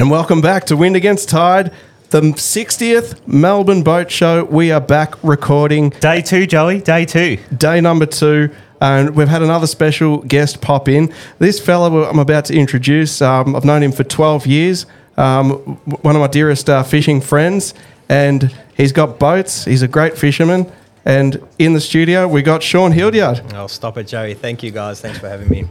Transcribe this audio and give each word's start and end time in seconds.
And 0.00 0.10
welcome 0.10 0.40
back 0.40 0.64
to 0.64 0.78
Wind 0.78 0.96
Against 0.96 1.28
Tide, 1.28 1.74
the 2.08 2.22
60th 2.22 3.20
Melbourne 3.28 3.82
Boat 3.82 4.10
Show. 4.10 4.44
We 4.44 4.72
are 4.72 4.80
back 4.80 5.22
recording 5.22 5.90
Day 5.90 6.22
two, 6.22 6.46
Joey. 6.46 6.80
Day 6.80 7.04
two. 7.04 7.36
day 7.54 7.82
number 7.82 8.06
two. 8.06 8.48
And 8.80 9.14
we've 9.14 9.28
had 9.28 9.42
another 9.42 9.66
special 9.66 10.22
guest 10.22 10.62
pop 10.62 10.88
in. 10.88 11.12
This 11.38 11.60
fella 11.60 12.08
I'm 12.08 12.18
about 12.18 12.46
to 12.46 12.54
introduce, 12.54 13.20
um, 13.20 13.54
I've 13.54 13.66
known 13.66 13.82
him 13.82 13.92
for 13.92 14.02
12 14.02 14.46
years, 14.46 14.86
um, 15.18 15.52
one 16.00 16.16
of 16.16 16.20
my 16.20 16.28
dearest 16.28 16.70
uh, 16.70 16.82
fishing 16.82 17.20
friends. 17.20 17.74
And 18.08 18.56
he's 18.78 18.92
got 18.92 19.18
boats, 19.18 19.66
he's 19.66 19.82
a 19.82 19.88
great 19.88 20.16
fisherman. 20.16 20.72
And 21.04 21.46
in 21.58 21.74
the 21.74 21.80
studio, 21.80 22.26
we 22.26 22.40
got 22.40 22.62
Sean 22.62 22.92
Hildyard. 22.92 23.52
I'll 23.52 23.68
stop 23.68 23.98
it, 23.98 24.04
Joey. 24.04 24.32
Thank 24.32 24.62
you, 24.62 24.70
guys. 24.70 25.02
Thanks 25.02 25.18
for 25.18 25.28
having 25.28 25.50
me. 25.50 25.66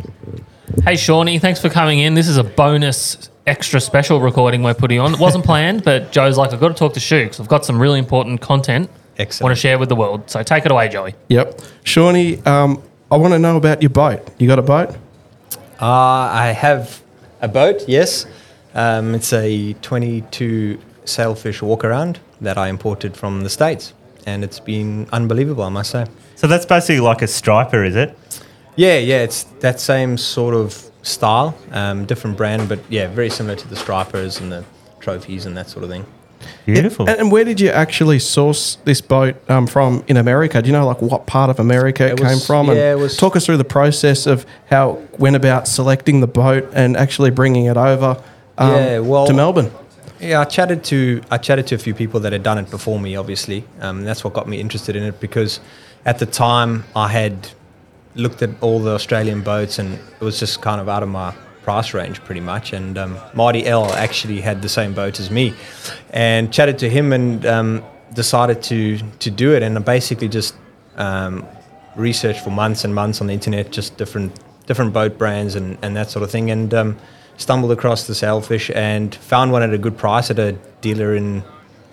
Hey, 0.83 0.95
Shawnee, 0.95 1.39
thanks 1.39 1.59
for 1.61 1.69
coming 1.69 1.99
in. 1.99 2.13
This 2.13 2.27
is 2.27 2.37
a 2.37 2.43
bonus 2.43 3.29
extra 3.45 3.79
special 3.81 4.21
recording 4.21 4.63
we're 4.63 4.73
putting 4.73 4.99
on. 4.99 5.13
It 5.13 5.19
wasn't 5.19 5.43
planned, 5.45 5.83
but 5.83 6.11
Joe's 6.11 6.37
like, 6.37 6.53
I've 6.53 6.59
got 6.59 6.69
to 6.69 6.73
talk 6.73 6.93
to 6.93 6.99
Shooks. 6.99 7.39
I've 7.39 7.47
got 7.47 7.65
some 7.65 7.79
really 7.79 7.99
important 7.99 8.41
content 8.41 8.89
I 9.17 9.23
Excellent. 9.23 9.43
want 9.49 9.55
to 9.57 9.61
share 9.61 9.77
with 9.77 9.89
the 9.89 9.95
world. 9.95 10.29
So 10.29 10.41
take 10.41 10.65
it 10.65 10.71
away, 10.71 10.87
Joey. 10.87 11.15
Yep. 11.27 11.59
Shawnee, 11.83 12.41
um, 12.43 12.81
I 13.11 13.17
want 13.17 13.33
to 13.33 13.39
know 13.39 13.57
about 13.57 13.81
your 13.81 13.89
boat. 13.89 14.27
You 14.39 14.47
got 14.47 14.59
a 14.59 14.63
boat? 14.63 14.89
Uh, 15.81 15.85
I 15.85 16.47
have 16.57 17.01
a 17.41 17.47
boat, 17.47 17.87
yes. 17.87 18.25
Um, 18.73 19.13
it's 19.15 19.33
a 19.33 19.73
22 19.73 20.79
sailfish 21.05 21.61
walk 21.61 21.83
around 21.83 22.19
that 22.41 22.57
I 22.57 22.69
imported 22.69 23.17
from 23.17 23.41
the 23.41 23.49
States. 23.49 23.93
And 24.25 24.43
it's 24.43 24.59
been 24.59 25.07
unbelievable, 25.11 25.63
I 25.63 25.69
must 25.69 25.91
say. 25.91 26.05
So 26.35 26.47
that's 26.47 26.65
basically 26.65 26.99
like 27.01 27.21
a 27.21 27.27
striper, 27.27 27.83
is 27.83 27.95
it? 27.95 28.17
Yeah, 28.79 28.97
yeah, 28.97 29.23
it's 29.23 29.43
that 29.59 29.81
same 29.81 30.17
sort 30.17 30.55
of 30.55 30.89
style, 31.01 31.53
um, 31.73 32.05
different 32.05 32.37
brand, 32.37 32.69
but 32.69 32.79
yeah, 32.87 33.07
very 33.07 33.29
similar 33.29 33.57
to 33.57 33.67
the 33.67 33.75
stripers 33.75 34.39
and 34.39 34.49
the 34.49 34.63
trophies 35.01 35.45
and 35.45 35.57
that 35.57 35.67
sort 35.67 35.83
of 35.83 35.89
thing. 35.89 36.05
Beautiful. 36.65 37.09
And, 37.09 37.19
and 37.19 37.29
where 37.29 37.43
did 37.43 37.59
you 37.59 37.71
actually 37.71 38.19
source 38.19 38.77
this 38.85 39.01
boat 39.01 39.35
um, 39.49 39.67
from 39.67 40.05
in 40.07 40.15
America? 40.15 40.61
Do 40.61 40.67
you 40.67 40.71
know 40.71 40.87
like 40.87 41.01
what 41.01 41.27
part 41.27 41.49
of 41.49 41.59
America 41.59 42.05
it, 42.05 42.21
It 42.21 42.25
came 42.25 42.39
from? 42.39 42.67
yeah, 42.67 42.71
and 42.71 42.79
it 42.79 43.03
was- 43.03 43.17
talk 43.17 43.35
us 43.35 43.45
through 43.45 43.57
the 43.57 43.65
process 43.65 44.25
of 44.25 44.45
how 44.69 44.91
it 45.11 45.19
went 45.19 45.35
about 45.35 45.67
selecting 45.67 46.21
the 46.21 46.27
boat 46.27 46.69
and 46.73 46.95
actually 46.95 47.31
bringing 47.31 47.65
it 47.65 47.75
over 47.75 48.23
um, 48.57 48.71
Yeah, 48.75 48.99
well- 48.99 49.27
to 49.27 49.33
Melbourne. 49.33 49.71
Yeah, 50.21 50.39
I 50.39 50.45
chatted 50.45 50.85
to 50.85 51.21
I 51.29 51.37
chatted 51.37 51.67
to 51.67 51.75
a 51.75 51.77
few 51.79 51.93
people 51.93 52.21
that 52.21 52.31
had 52.31 52.43
done 52.43 52.57
it 52.57 52.69
before 52.71 52.97
me. 52.97 53.17
Obviously, 53.17 53.65
um, 53.81 53.97
and 53.99 54.07
that's 54.07 54.23
what 54.23 54.33
got 54.33 54.47
me 54.47 54.57
interested 54.61 54.95
in 54.95 55.03
it 55.03 55.19
because 55.19 55.59
at 56.05 56.19
the 56.19 56.25
time 56.25 56.85
I 56.95 57.09
had 57.09 57.49
looked 58.15 58.41
at 58.41 58.49
all 58.61 58.79
the 58.79 58.91
Australian 58.91 59.41
boats 59.41 59.79
and 59.79 59.93
it 59.93 60.21
was 60.21 60.39
just 60.39 60.61
kind 60.61 60.81
of 60.81 60.89
out 60.89 61.03
of 61.03 61.09
my 61.09 61.33
price 61.63 61.93
range 61.93 62.23
pretty 62.23 62.41
much. 62.41 62.73
And 62.73 62.97
um, 62.97 63.17
Marty 63.33 63.65
L 63.65 63.91
actually 63.93 64.41
had 64.41 64.61
the 64.61 64.69
same 64.69 64.93
boat 64.93 65.19
as 65.19 65.29
me, 65.29 65.53
and 66.11 66.51
chatted 66.51 66.79
to 66.79 66.89
him 66.89 67.13
and 67.13 67.45
um, 67.45 67.83
decided 68.13 68.63
to 68.63 68.97
to 69.19 69.29
do 69.31 69.53
it. 69.55 69.63
And 69.63 69.77
I 69.77 69.81
basically 69.81 70.27
just 70.27 70.55
um, 70.97 71.45
researched 71.95 72.43
for 72.43 72.51
months 72.51 72.83
and 72.85 72.93
months 72.93 73.21
on 73.21 73.27
the 73.27 73.33
internet, 73.33 73.71
just 73.71 73.97
different 73.97 74.31
different 74.65 74.93
boat 74.93 75.17
brands 75.17 75.55
and, 75.55 75.77
and 75.81 75.95
that 75.95 76.09
sort 76.09 76.23
of 76.23 76.31
thing. 76.31 76.51
And 76.51 76.73
um, 76.73 76.97
stumbled 77.37 77.71
across 77.71 78.05
the 78.07 78.15
sailfish 78.15 78.69
and 78.75 79.15
found 79.15 79.51
one 79.51 79.63
at 79.63 79.73
a 79.73 79.77
good 79.77 79.97
price 79.97 80.29
at 80.29 80.39
a 80.39 80.51
dealer 80.81 81.15
in 81.15 81.43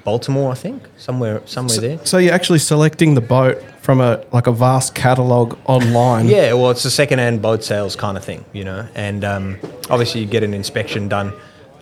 Baltimore, 0.05 0.53
I 0.53 0.55
think, 0.55 0.83
somewhere 0.97 1.43
somewhere 1.47 1.81
there. 1.81 2.07
So 2.07 2.19
you're 2.19 2.35
actually 2.35 2.61
selecting 2.61 3.15
the 3.15 3.21
boat 3.21 3.63
from 3.87 4.01
a 4.01 4.21
like 4.33 4.49
a 4.49 4.53
vast 4.53 4.97
catalog 4.97 5.57
online. 5.65 6.27
Yeah, 6.27 6.55
well, 6.55 6.73
it's 6.73 6.85
a 6.85 6.91
second-hand 6.91 7.41
boat 7.41 7.63
sales 7.63 7.95
kind 7.95 8.17
of 8.17 8.25
thing, 8.25 8.45
you 8.53 8.65
know. 8.65 8.89
And 8.97 9.25
um, 9.25 9.59
obviously, 9.89 10.23
you 10.23 10.27
get 10.27 10.43
an 10.43 10.55
inspection 10.55 11.09
done, 11.09 11.33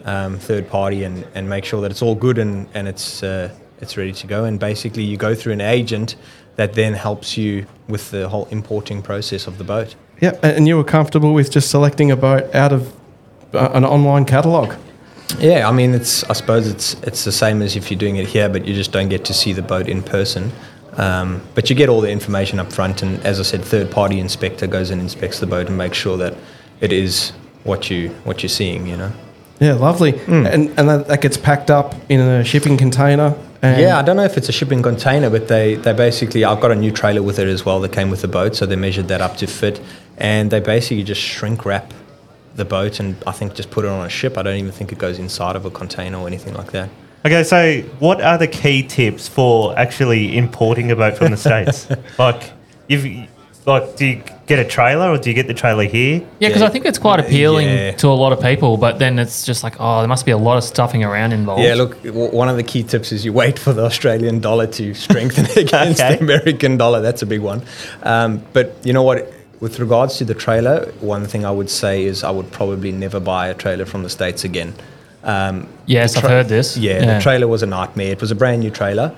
um, 0.05 0.38
third 0.38 0.69
party, 0.69 1.02
and, 1.05 1.27
and 1.34 1.48
make 1.48 1.64
sure 1.64 1.80
that 1.80 1.91
it's 1.91 2.02
all 2.02 2.14
good 2.14 2.36
and 2.36 2.69
and 2.74 2.86
it's 2.86 3.23
uh, 3.23 3.48
it's 3.80 3.96
ready 3.96 4.12
to 4.12 4.27
go. 4.27 4.45
And 4.45 4.61
basically, 4.61 5.02
you 5.02 5.17
go 5.17 5.34
through 5.34 5.55
an 5.55 5.62
agent 5.62 6.17
that 6.56 6.74
then 6.74 6.92
helps 6.92 7.39
you 7.39 7.67
with 7.89 8.11
the 8.11 8.28
whole 8.28 8.46
importing 8.51 9.01
process 9.01 9.46
of 9.46 9.57
the 9.57 9.64
boat. 9.64 9.96
Yeah, 10.20 10.39
and 10.42 10.68
you 10.68 10.77
were 10.77 10.84
comfortable 10.84 11.33
with 11.33 11.51
just 11.51 11.70
selecting 11.70 12.11
a 12.11 12.17
boat 12.17 12.55
out 12.55 12.73
of 12.73 12.92
uh, 13.55 13.70
an 13.73 13.84
online 13.86 14.27
catalog. 14.27 14.74
Yeah, 15.39 15.67
I 15.67 15.73
mean, 15.73 15.95
it's 15.95 16.23
I 16.24 16.34
suppose 16.34 16.68
it's 16.68 16.95
it's 17.02 17.24
the 17.24 17.33
same 17.33 17.62
as 17.62 17.77
if 17.77 17.90
you're 17.90 17.98
doing 17.98 18.17
it 18.17 18.27
here, 18.27 18.51
but 18.51 18.67
you 18.67 18.74
just 18.74 18.92
don't 18.92 19.08
get 19.08 19.24
to 19.24 19.33
see 19.33 19.55
the 19.55 19.62
boat 19.62 19.89
in 19.89 20.02
person. 20.02 20.52
Um, 20.96 21.42
but 21.55 21.70
you 21.70 21.77
get 21.77 21.88
all 21.88 22.00
the 22.00 22.10
information 22.10 22.58
up 22.58 22.72
front, 22.72 23.02
and 23.02 23.20
as 23.24 23.40
I 23.40 23.42
said, 23.42 23.64
third-party 23.64 24.20
inspector 24.20 24.66
goes 24.66 24.90
and 24.90 25.00
inspects 25.00 25.40
the 25.40 25.46
boat 25.46 25.68
and 25.68 25.77
makes 25.77 25.96
sure 25.96 26.16
that 26.16 26.34
it 26.80 26.92
is 26.92 27.30
what 27.64 27.90
you 27.90 28.10
what 28.24 28.42
you're 28.42 28.50
seeing. 28.50 28.86
You 28.86 28.96
know. 28.96 29.12
Yeah, 29.60 29.74
lovely. 29.74 30.12
Hmm. 30.12 30.46
And 30.46 30.78
and 30.78 30.88
that, 30.88 31.08
that 31.08 31.20
gets 31.20 31.36
packed 31.36 31.70
up 31.70 31.94
in 32.08 32.20
a 32.20 32.44
shipping 32.44 32.77
container. 32.77 33.34
And 33.62 33.80
Yeah, 33.80 33.98
I 33.98 34.02
don't 34.02 34.16
know 34.16 34.24
if 34.24 34.36
it's 34.36 34.50
a 34.50 34.52
shipping 34.52 34.83
container, 34.83 35.30
but 35.30 35.48
they, 35.48 35.77
they 35.77 35.94
basically, 35.94 36.44
I've 36.44 36.60
got 36.60 36.70
a 36.70 36.74
new 36.74 36.90
trailer 36.90 37.22
with 37.22 37.38
it 37.38 37.48
as 37.48 37.64
well 37.64 37.80
that 37.80 37.92
came 37.92 38.10
with 38.10 38.20
the 38.20 38.28
boat, 38.28 38.54
so 38.54 38.66
they 38.66 38.77
measured 38.77 39.08
that 39.08 39.22
up 39.22 39.38
to 39.38 39.46
fit, 39.46 39.80
and 40.18 40.50
they 40.50 40.60
basically 40.60 41.02
just 41.02 41.22
shrink 41.22 41.64
wrap 41.64 41.94
the 42.56 42.64
boat 42.64 43.00
and 43.00 43.16
I 43.27 43.33
think 43.33 43.54
just 43.54 43.70
put 43.70 43.84
it 43.84 43.88
on 43.88 44.04
a 44.06 44.08
ship. 44.08 44.38
I 44.38 44.42
don't 44.42 44.56
even 44.56 44.72
think 44.72 44.92
it 44.92 44.98
goes 44.98 45.18
inside 45.18 45.56
of 45.56 45.64
a 45.64 45.70
container 45.70 46.18
or 46.18 46.27
anything 46.27 46.54
like 46.54 46.72
that. 46.72 46.88
Okay, 47.27 47.42
so 47.42 47.80
what 48.01 48.20
are 48.20 48.36
the 48.36 48.46
key 48.46 48.83
tips 48.83 49.29
for 49.29 49.77
actually 49.79 50.36
importing 50.36 50.90
a 50.90 50.96
boat 50.96 51.17
from 51.17 51.30
the 51.30 51.39
States? 51.39 51.89
like, 52.18 52.52
you've, 52.86 53.07
like, 53.64 53.96
do 53.96 54.05
you 54.05 54.23
get 54.46 54.58
a 54.58 54.64
trailer 54.64 55.08
or 55.08 55.17
do 55.17 55.30
you 55.30 55.34
get 55.34 55.46
the 55.46 55.55
trailer 55.55 55.84
here? 55.84 56.18
Yeah, 56.39 56.48
because 56.48 56.61
Yeah. 56.61 56.68
I 56.68 56.70
think 56.70 56.84
it's 56.84 56.98
quite 56.98 57.20
appealing 57.20 57.67
Yeah. 57.68 57.92
to 57.92 58.08
a 58.08 58.11
lot 58.13 58.34
of 58.34 58.42
people, 58.42 58.77
but 58.77 58.98
then 58.98 59.18
it's 59.18 59.46
just 59.46 59.64
like, 59.64 59.77
oh, 59.80 60.01
there 60.01 60.08
must 60.08 60.27
be 60.27 60.33
a 60.33 60.36
lot 60.36 60.58
of 60.58 60.64
stuffing 60.64 61.02
around 61.02 61.33
involved. 61.33 61.63
Yeah, 61.63 61.77
look, 61.77 62.02
w- 62.02 62.30
one 62.30 62.51
of 62.51 62.57
the 62.57 62.63
key 62.63 62.83
tips 62.83 63.11
is 63.11 63.24
you 63.24 63.33
wait 63.33 63.58
for 63.58 63.73
the 63.73 63.84
Australian 63.86 64.40
dollar 64.40 64.67
to 64.67 64.92
strengthen 64.92 65.46
against 65.57 66.02
Okay. 66.02 66.17
the 66.17 66.20
American 66.20 66.77
dollar. 66.77 67.01
That's 67.01 67.23
a 67.23 67.27
big 67.27 67.40
one. 67.40 67.63
Um, 68.02 68.42
but 68.52 68.77
you 68.84 68.92
know 68.92 69.02
what? 69.02 69.33
With 69.61 69.80
regards 69.80 70.18
to 70.18 70.27
the 70.27 70.34
trailer, 70.34 70.92
one 71.01 71.24
thing 71.24 71.46
I 71.46 71.51
would 71.51 71.70
say 71.70 72.05
is 72.05 72.23
I 72.23 72.30
would 72.30 72.52
probably 72.52 72.92
never 72.92 73.18
buy 73.18 73.48
a 73.48 73.55
trailer 73.55 73.86
from 73.86 74.02
the 74.02 74.11
States 74.11 74.45
again. 74.45 74.74
Um, 75.24 75.67
Yes, 75.86 76.12
the 76.14 76.18
I've 76.20 76.30
heard 76.30 76.48
this. 76.48 76.77
Yeah, 76.77 76.92
Yeah. 77.02 77.14
the 77.17 77.20
trailer 77.23 77.46
was 77.48 77.62
a 77.62 77.67
nightmare. 77.67 78.12
It 78.12 78.20
was 78.20 78.30
a 78.30 78.35
brand 78.35 78.61
new 78.61 78.70
trailer, 78.70 79.12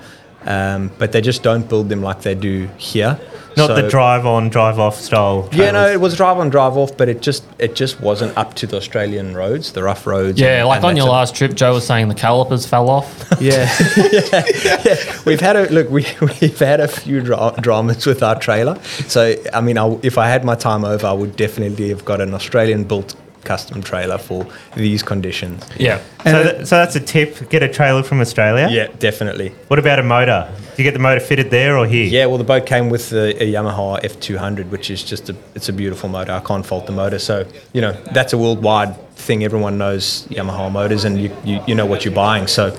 um, 0.45 0.91
but 0.97 1.11
they 1.11 1.21
just 1.21 1.43
don't 1.43 1.67
build 1.69 1.87
them 1.89 2.01
like 2.01 2.21
they 2.21 2.35
do 2.35 2.67
here. 2.77 3.17
Not 3.55 3.75
the 3.75 3.89
drive 3.89 4.25
on, 4.27 4.49
drive 4.49 4.77
off 4.77 5.01
style. 5.01 5.49
Yeah, 5.51 5.71
no, 5.71 5.87
it 5.89 5.99
was 5.99 6.15
drive 6.15 6.37
on, 6.37 6.49
drive 6.49 6.77
off, 6.77 6.95
but 6.95 7.09
it 7.09 7.21
just 7.23 7.43
it 7.57 7.73
just 7.73 7.99
wasn't 7.99 8.37
up 8.37 8.53
to 8.55 8.67
the 8.67 8.77
Australian 8.77 9.33
roads, 9.35 9.71
the 9.71 9.81
rough 9.81 10.05
roads. 10.05 10.39
Yeah, 10.39 10.59
and- 10.59 10.67
like 10.67 10.77
and 10.77 10.85
on 10.85 10.95
your 10.97 11.07
a- 11.07 11.11
last 11.11 11.33
trip, 11.35 11.55
Joe 11.55 11.73
was 11.73 11.83
saying 11.87 12.07
the 12.07 12.13
calipers 12.15 12.67
fell 12.67 12.87
off. 12.87 13.09
yeah. 13.39 13.67
yeah, 13.97 14.43
yeah. 14.85 15.19
We've 15.25 15.39
had 15.41 15.55
a 15.55 15.69
look. 15.71 15.89
We 15.89 16.05
we've 16.41 16.59
had 16.59 16.79
a 16.81 16.87
few 16.87 17.21
dra- 17.21 17.55
dramas 17.59 18.05
with 18.05 18.21
our 18.21 18.37
trailer. 18.39 18.77
So 19.07 19.33
I 19.51 19.61
mean, 19.61 19.77
I, 19.79 19.97
if 20.03 20.19
I 20.19 20.27
had 20.29 20.45
my 20.45 20.53
time 20.55 20.85
over, 20.85 21.07
I 21.07 21.13
would 21.13 21.35
definitely 21.35 21.89
have 21.89 22.05
got 22.05 22.21
an 22.21 22.35
Australian 22.35 22.83
built 22.83 23.15
custom 23.43 23.81
trailer 23.81 24.17
for 24.17 24.45
these 24.75 25.03
conditions. 25.03 25.63
yeah. 25.77 26.01
So, 26.23 26.43
th- 26.43 26.65
so 26.67 26.75
that's 26.77 26.95
a 26.95 26.99
tip. 26.99 27.49
Get 27.49 27.63
a 27.63 27.69
trailer 27.69 28.03
from 28.03 28.19
Australia. 28.19 28.67
Yeah, 28.69 28.87
definitely. 28.99 29.49
What 29.69 29.79
about 29.79 29.99
a 29.99 30.03
motor? 30.03 30.51
Do 30.75 30.83
you 30.83 30.83
get 30.83 30.93
the 30.93 30.99
motor 30.99 31.21
fitted 31.21 31.49
there 31.49 31.77
or 31.77 31.87
here? 31.87 32.05
Yeah, 32.05 32.25
well, 32.25 32.37
the 32.37 32.43
boat 32.43 32.65
came 32.65 32.89
with 32.89 33.13
a, 33.13 33.41
a 33.41 33.53
Yamaha 33.53 34.01
F200, 34.03 34.69
which 34.69 34.89
is 34.91 35.03
just 35.03 35.29
a 35.29 35.35
it's 35.55 35.69
a 35.69 35.73
beautiful 35.73 36.09
motor. 36.09 36.33
I 36.33 36.41
can't 36.41 36.65
fault 36.65 36.85
the 36.85 36.91
motor. 36.91 37.19
So 37.19 37.45
you 37.73 37.81
know 37.81 37.93
that's 38.11 38.33
a 38.33 38.37
worldwide 38.37 38.95
thing. 39.15 39.43
Everyone 39.43 39.77
knows 39.77 40.27
Yamaha 40.27 40.71
motors, 40.71 41.05
and 41.05 41.19
you 41.19 41.35
you, 41.45 41.61
you 41.67 41.75
know 41.75 41.85
what 41.85 42.03
you're 42.03 42.13
buying. 42.13 42.47
So 42.47 42.77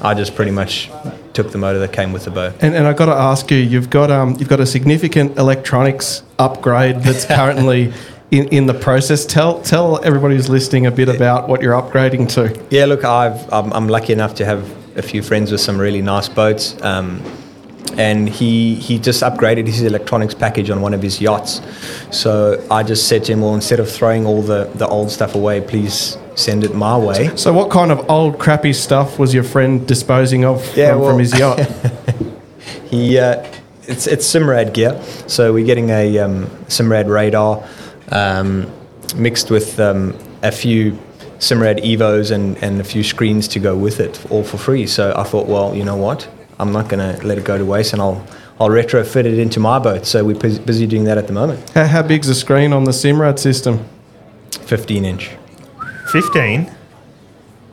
I 0.00 0.14
just 0.14 0.34
pretty 0.34 0.50
much 0.50 0.90
took 1.32 1.50
the 1.50 1.58
motor 1.58 1.78
that 1.80 1.92
came 1.92 2.12
with 2.12 2.24
the 2.24 2.30
boat. 2.30 2.54
And, 2.60 2.74
and 2.74 2.86
I 2.86 2.92
got 2.92 3.06
to 3.06 3.12
ask 3.14 3.50
you, 3.50 3.58
you've 3.58 3.90
got 3.90 4.10
um, 4.10 4.36
you've 4.38 4.48
got 4.48 4.60
a 4.60 4.66
significant 4.66 5.36
electronics 5.36 6.22
upgrade 6.38 7.00
that's 7.00 7.24
currently 7.40 7.92
in, 8.30 8.48
in 8.48 8.66
the 8.66 8.74
process. 8.74 9.24
Tell 9.26 9.60
tell 9.62 10.02
everybody 10.04 10.36
who's 10.36 10.48
listening 10.48 10.86
a 10.86 10.90
bit 10.90 11.08
about 11.08 11.48
what 11.48 11.62
you're 11.62 11.80
upgrading 11.80 12.28
to. 12.34 12.66
Yeah, 12.70 12.86
look, 12.86 13.04
I've 13.04 13.52
I'm, 13.52 13.72
I'm 13.72 13.88
lucky 13.88 14.12
enough 14.12 14.34
to 14.36 14.44
have 14.44 14.70
a 14.96 15.02
few 15.02 15.22
friends 15.22 15.50
with 15.52 15.60
some 15.60 15.78
really 15.78 16.02
nice 16.02 16.28
boats, 16.28 16.80
um, 16.82 17.22
and 17.96 18.28
he 18.28 18.74
he 18.76 18.98
just 18.98 19.22
upgraded 19.22 19.66
his 19.66 19.82
electronics 19.82 20.34
package 20.34 20.70
on 20.70 20.80
one 20.80 20.94
of 20.94 21.02
his 21.02 21.20
yachts. 21.20 21.60
So 22.10 22.64
I 22.70 22.82
just 22.82 23.08
said 23.08 23.24
to 23.24 23.32
him, 23.32 23.40
well, 23.40 23.54
instead 23.54 23.80
of 23.80 23.90
throwing 23.90 24.26
all 24.26 24.42
the 24.42 24.70
the 24.74 24.86
old 24.86 25.10
stuff 25.10 25.34
away, 25.34 25.60
please 25.60 26.16
send 26.36 26.64
it 26.64 26.74
my 26.74 26.96
way. 26.98 27.30
So, 27.36 27.52
what 27.52 27.70
kind 27.70 27.92
of 27.92 28.10
old 28.10 28.38
crappy 28.40 28.72
stuff 28.72 29.18
was 29.20 29.32
your 29.32 29.44
friend 29.44 29.86
disposing 29.86 30.44
of 30.44 30.76
Yeah, 30.76 30.92
from, 30.92 31.00
well- 31.00 31.10
from 31.10 31.18
his 31.20 31.38
yacht? 31.38 31.60
He 32.90 33.18
uh, 33.18 33.44
it's 33.88 34.06
it's 34.06 34.24
Simrad 34.26 34.72
gear, 34.72 35.00
so 35.26 35.52
we're 35.52 35.66
getting 35.66 35.90
a 35.90 36.18
um, 36.18 36.46
Simrad 36.68 37.08
radar 37.08 37.66
um, 38.10 38.70
mixed 39.16 39.50
with 39.50 39.78
um, 39.80 40.16
a 40.42 40.52
few 40.52 40.98
Simrad 41.38 41.84
Evos 41.84 42.30
and, 42.30 42.56
and 42.62 42.80
a 42.80 42.84
few 42.84 43.02
screens 43.02 43.48
to 43.48 43.58
go 43.58 43.76
with 43.76 44.00
it, 44.00 44.24
all 44.30 44.44
for 44.44 44.56
free. 44.58 44.86
So 44.86 45.12
I 45.16 45.24
thought, 45.24 45.46
well, 45.46 45.74
you 45.74 45.84
know 45.84 45.96
what, 45.96 46.28
I'm 46.58 46.72
not 46.72 46.88
going 46.88 47.00
to 47.16 47.26
let 47.26 47.38
it 47.38 47.44
go 47.44 47.58
to 47.58 47.64
waste, 47.64 47.92
and 47.92 48.00
I'll 48.00 48.24
I'll 48.60 48.68
retrofit 48.68 49.24
it 49.24 49.38
into 49.38 49.58
my 49.58 49.78
boat. 49.80 50.06
So 50.06 50.24
we're 50.24 50.36
busy 50.38 50.86
doing 50.86 51.04
that 51.04 51.18
at 51.18 51.26
the 51.26 51.32
moment. 51.32 51.68
how, 51.70 51.86
how 51.86 52.02
big's 52.02 52.28
the 52.28 52.34
screen 52.34 52.72
on 52.72 52.84
the 52.84 52.92
Simrad 52.92 53.38
system? 53.38 53.84
15 54.52 55.04
inch. 55.04 55.30
15. 56.12 56.70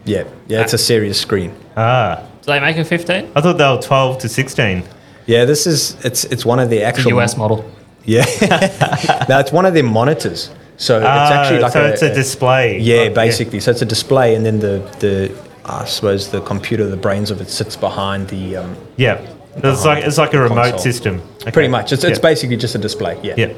Yeah, 0.04 0.24
yeah, 0.48 0.62
it's 0.62 0.74
a 0.74 0.80
serious 0.80 1.22
screen. 1.22 1.54
Ah, 1.78 2.24
Do 2.42 2.48
they 2.48 2.60
make 2.60 2.76
a 2.78 2.84
15? 2.84 3.32
I 3.36 3.42
thought 3.42 3.58
they 3.60 3.70
were 3.70 3.80
12 3.80 4.18
to 4.20 4.30
16. 4.30 4.84
Yeah, 5.28 5.46
this 5.46 5.68
is 5.68 5.96
it's 6.04 6.24
it's 6.26 6.44
one 6.44 6.60
of 6.60 6.72
the 6.72 6.78
The 6.78 6.84
actual 6.84 7.22
US 7.22 7.38
model. 7.38 7.64
Yeah, 8.06 8.26
no, 9.30 9.40
it's 9.40 9.52
one 9.52 9.66
of 9.66 9.74
their 9.74 9.84
monitors. 9.84 10.50
So 10.78 10.98
it's 10.98 11.06
Ah, 11.08 11.32
actually 11.34 11.60
like 11.60 11.74
so 11.74 11.84
a, 11.84 11.88
it's 11.90 12.02
a 12.02 12.14
display. 12.14 12.80
Yeah, 12.80 13.10
Oh, 13.12 13.14
basically. 13.14 13.60
So 13.60 13.72
it's 13.72 13.82
a 13.84 13.86
display, 13.86 14.36
and 14.36 14.44
then 14.46 14.60
the 14.60 14.80
the 15.00 15.32
I 15.66 15.86
suppose 15.86 16.32
the 16.32 16.42
computer, 16.42 16.88
the 16.88 16.98
brains 16.98 17.30
of 17.32 17.40
it, 17.42 17.50
sits 17.50 17.76
behind 17.76 18.30
the. 18.30 18.58
Um, 18.58 18.76
Yeah. 18.98 19.22
It's 19.58 19.86
like 19.86 20.04
it's 20.04 20.18
like 20.18 20.34
a 20.34 20.40
remote 20.40 20.62
Console. 20.72 20.80
system. 20.80 21.22
Okay. 21.42 21.52
Pretty 21.52 21.68
much, 21.68 21.92
it's, 21.92 22.04
it's 22.04 22.18
Yeah. 22.18 22.22
basically 22.30 22.56
just 22.58 22.74
a 22.74 22.78
display. 22.80 23.20
Yeah. 23.22 23.36
Yeah. 23.38 23.54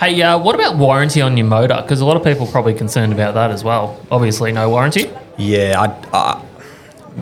Hey, 0.00 0.20
uh, 0.22 0.38
what 0.38 0.54
about 0.54 0.76
warranty 0.76 1.20
on 1.22 1.36
your 1.36 1.46
motor? 1.46 1.78
Because 1.80 2.00
a 2.00 2.04
lot 2.06 2.16
of 2.16 2.24
people 2.24 2.46
are 2.48 2.50
probably 2.50 2.74
concerned 2.74 3.12
about 3.12 3.34
that 3.34 3.50
as 3.50 3.62
well. 3.62 4.00
Obviously, 4.10 4.50
no 4.52 4.68
warranty. 4.70 5.10
Yeah, 5.38 5.74
I, 5.78 6.16
I, 6.16 6.42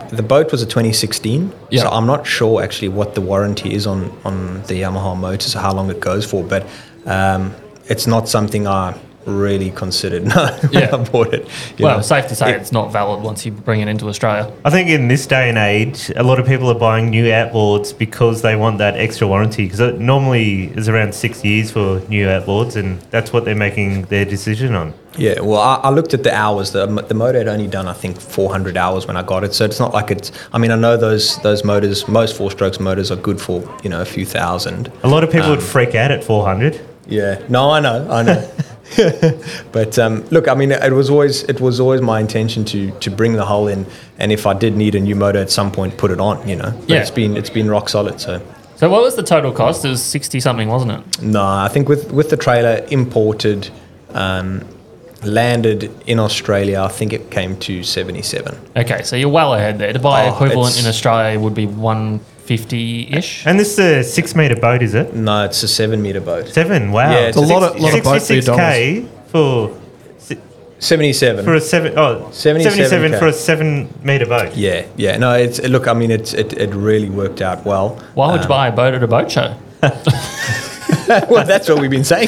the 0.09 0.23
boat 0.23 0.51
was 0.51 0.61
a 0.61 0.65
2016, 0.65 1.51
Yeah. 1.69 1.83
so 1.83 1.89
I'm 1.89 2.05
not 2.05 2.25
sure 2.27 2.61
actually 2.61 2.89
what 2.89 3.15
the 3.15 3.21
warranty 3.21 3.73
is 3.73 3.87
on, 3.87 4.11
on 4.23 4.61
the 4.63 4.81
Yamaha 4.81 5.17
motors 5.17 5.55
or 5.55 5.59
how 5.59 5.73
long 5.73 5.89
it 5.89 5.99
goes 5.99 6.25
for, 6.25 6.43
but 6.43 6.65
um, 7.05 7.53
it's 7.87 8.05
not 8.07 8.27
something 8.27 8.67
I 8.67 8.93
really 9.25 9.71
considered 9.71 10.23
no 10.35 10.57
Yeah. 10.71 10.89
I 10.93 10.97
bought 10.97 11.33
it. 11.33 11.47
you 11.77 11.85
well, 11.85 11.97
know. 11.97 12.01
safe 12.01 12.27
to 12.27 12.35
say 12.35 12.51
It- 12.51 12.61
it's 12.61 12.71
not 12.71 12.91
valid 12.91 13.23
once 13.23 13.45
you 13.45 13.51
bring 13.51 13.81
it 13.81 13.87
into 13.87 14.07
Australia. 14.07 14.51
I 14.63 14.69
think 14.69 14.89
in 14.89 15.07
this 15.07 15.25
day 15.25 15.49
and 15.49 15.57
age, 15.57 16.11
a 16.15 16.23
lot 16.23 16.39
of 16.39 16.45
people 16.45 16.69
are 16.69 16.79
buying 16.79 17.09
new 17.09 17.25
outboards 17.25 17.97
because 17.97 18.41
they 18.41 18.55
want 18.55 18.77
that 18.79 18.95
extra 18.95 19.27
warranty. 19.27 19.65
Because 19.65 19.79
it 19.79 19.99
normally 19.99 20.65
is 20.75 20.87
around 20.89 21.13
six 21.15 21.43
years 21.43 21.71
for 21.71 21.99
new 22.09 22.27
outboards, 22.27 22.75
and 22.75 22.99
that's 23.11 23.33
what 23.33 23.45
they're 23.45 23.55
making 23.55 24.03
their 24.05 24.25
decision 24.25 24.75
on. 24.75 24.93
Yeah, 25.17 25.39
well, 25.39 25.61
I, 25.61 25.75
I 25.75 25.89
looked 25.91 26.13
at 26.13 26.23
the 26.23 26.33
hours. 26.35 26.71
The, 26.71 26.85
the 26.87 27.13
motor 27.13 27.37
had 27.37 27.47
only 27.47 27.67
done, 27.67 27.87
I 27.87 27.93
think, 27.93 28.19
400 28.19 28.75
hours 28.75 29.07
when 29.07 29.15
I 29.15 29.23
got 29.23 29.43
it. 29.45 29.53
So 29.53 29.63
it's 29.63 29.79
not 29.79 29.93
like 29.93 30.11
it's. 30.11 30.31
I 30.51 30.57
mean, 30.57 30.71
I 30.71 30.75
know 30.75 30.97
those 30.97 31.37
those 31.41 31.63
motors, 31.63 32.07
most 32.07 32.35
four 32.35 32.51
strokes 32.51 32.79
motors 32.79 33.11
are 33.11 33.15
good 33.15 33.39
for 33.39 33.63
you 33.83 33.89
know 33.89 34.01
a 34.01 34.05
few 34.05 34.25
thousand. 34.25 34.91
A 35.03 35.07
lot 35.07 35.23
of 35.23 35.29
people 35.31 35.45
Um, 35.47 35.51
would 35.55 35.63
freak 35.63 35.95
out 35.95 36.11
at 36.11 36.23
400. 36.23 36.81
Yeah, 37.07 37.41
no, 37.49 37.69
I 37.71 37.79
know, 37.79 38.07
I 38.11 38.23
know. 38.23 38.49
but 39.71 39.97
um, 39.99 40.23
look, 40.29 40.47
I 40.47 40.53
mean, 40.53 40.71
it 40.71 40.91
was 40.93 41.09
always 41.09 41.43
it 41.43 41.59
was 41.59 41.79
always 41.79 42.01
my 42.01 42.19
intention 42.19 42.63
to 42.65 42.91
to 42.99 43.09
bring 43.11 43.33
the 43.33 43.45
hull 43.45 43.67
in, 43.67 43.85
and 44.19 44.31
if 44.31 44.45
I 44.45 44.53
did 44.53 44.75
need 44.75 44.95
a 44.95 44.99
new 44.99 45.15
motor 45.15 45.39
at 45.39 45.49
some 45.51 45.71
point, 45.71 45.97
put 45.97 46.11
it 46.11 46.19
on. 46.19 46.47
You 46.47 46.55
know, 46.57 46.71
but 46.71 46.89
Yeah. 46.89 47.01
it's 47.01 47.11
been 47.11 47.35
it's 47.37 47.49
been 47.49 47.69
rock 47.69 47.89
solid. 47.89 48.19
So 48.21 48.41
So, 48.75 48.89
what 48.89 49.01
was 49.01 49.15
the 49.15 49.23
total 49.23 49.51
cost? 49.51 49.85
It 49.85 49.89
was 49.89 50.03
60 50.03 50.39
something, 50.39 50.69
wasn't 50.69 50.91
it? 50.91 51.21
no, 51.21 51.43
I 51.43 51.67
think 51.69 51.89
with 51.89 52.11
with 52.11 52.29
the 52.29 52.37
trailer 52.37 52.85
imported. 52.89 53.69
Um, 54.13 54.63
landed 55.23 55.89
in 56.05 56.19
Australia, 56.19 56.81
I 56.83 56.87
think 56.89 57.11
it 57.11 57.31
came 57.31 57.57
to 57.61 57.81
77. 57.83 58.55
Okay, 58.77 59.01
so 59.03 59.15
you're 59.15 59.29
well 59.29 59.55
ahead 59.55 59.79
there. 59.79 59.91
To 59.91 59.97
buy 59.99 60.27
Oh, 60.27 60.33
equivalent 60.33 60.79
in 60.79 60.85
Australia 60.85 61.39
would 61.39 61.55
be 61.55 61.65
150 62.47 63.13
ish. 63.17 63.45
And 63.47 63.59
this 63.59 63.73
is 63.73 63.79
a 63.79 64.03
six 64.03 64.35
meter 64.35 64.55
boat, 64.55 64.81
is 64.83 64.93
it? 64.93 65.15
No, 65.15 65.45
it's 65.45 65.63
a 65.63 65.67
seven 65.67 66.01
meter 66.01 66.21
boat. 66.21 66.47
Seven. 66.47 66.91
Wow. 66.91 67.11
Yeah, 67.11 67.27
it's 67.27 67.37
a 67.37 67.41
lot 67.41 67.63
of- 67.63 67.79
lot 67.79 67.97
of 67.97 68.03
boats 68.03 68.27
for 68.27 68.33
your 68.33 68.43
66k 68.43 69.07
for 69.27 69.71
77. 70.79 71.43
for 71.45 71.55
a 71.55 71.61
seven 71.61 71.97
oh 71.97 72.27
77K. 72.31 72.63
77 72.63 73.19
for 73.19 73.27
a 73.27 73.33
seven 73.33 73.89
meter 74.03 74.25
boat. 74.27 74.55
yeah, 74.55 74.85
yeah. 74.97 75.17
No, 75.17 75.33
it's 75.33 75.59
look. 75.63 75.87
I 75.87 75.93
mean, 75.93 76.11
it's 76.11 76.33
it, 76.33 76.53
it 76.53 76.71
really 76.75 77.09
worked 77.09 77.41
out 77.41 77.65
well. 77.65 77.97
Why 78.13 78.27
would 78.31 78.37
you 78.41 78.43
Um, 78.43 78.49
buy 78.49 78.67
a 78.67 78.71
boat 78.71 78.93
at 78.93 79.01
a 79.01 79.07
boat 79.07 79.31
show? 79.31 79.55
well, 81.29 81.45
that's 81.45 81.67
what 81.69 81.79
we've 81.79 81.89
been 81.89 82.03
saying. 82.03 82.27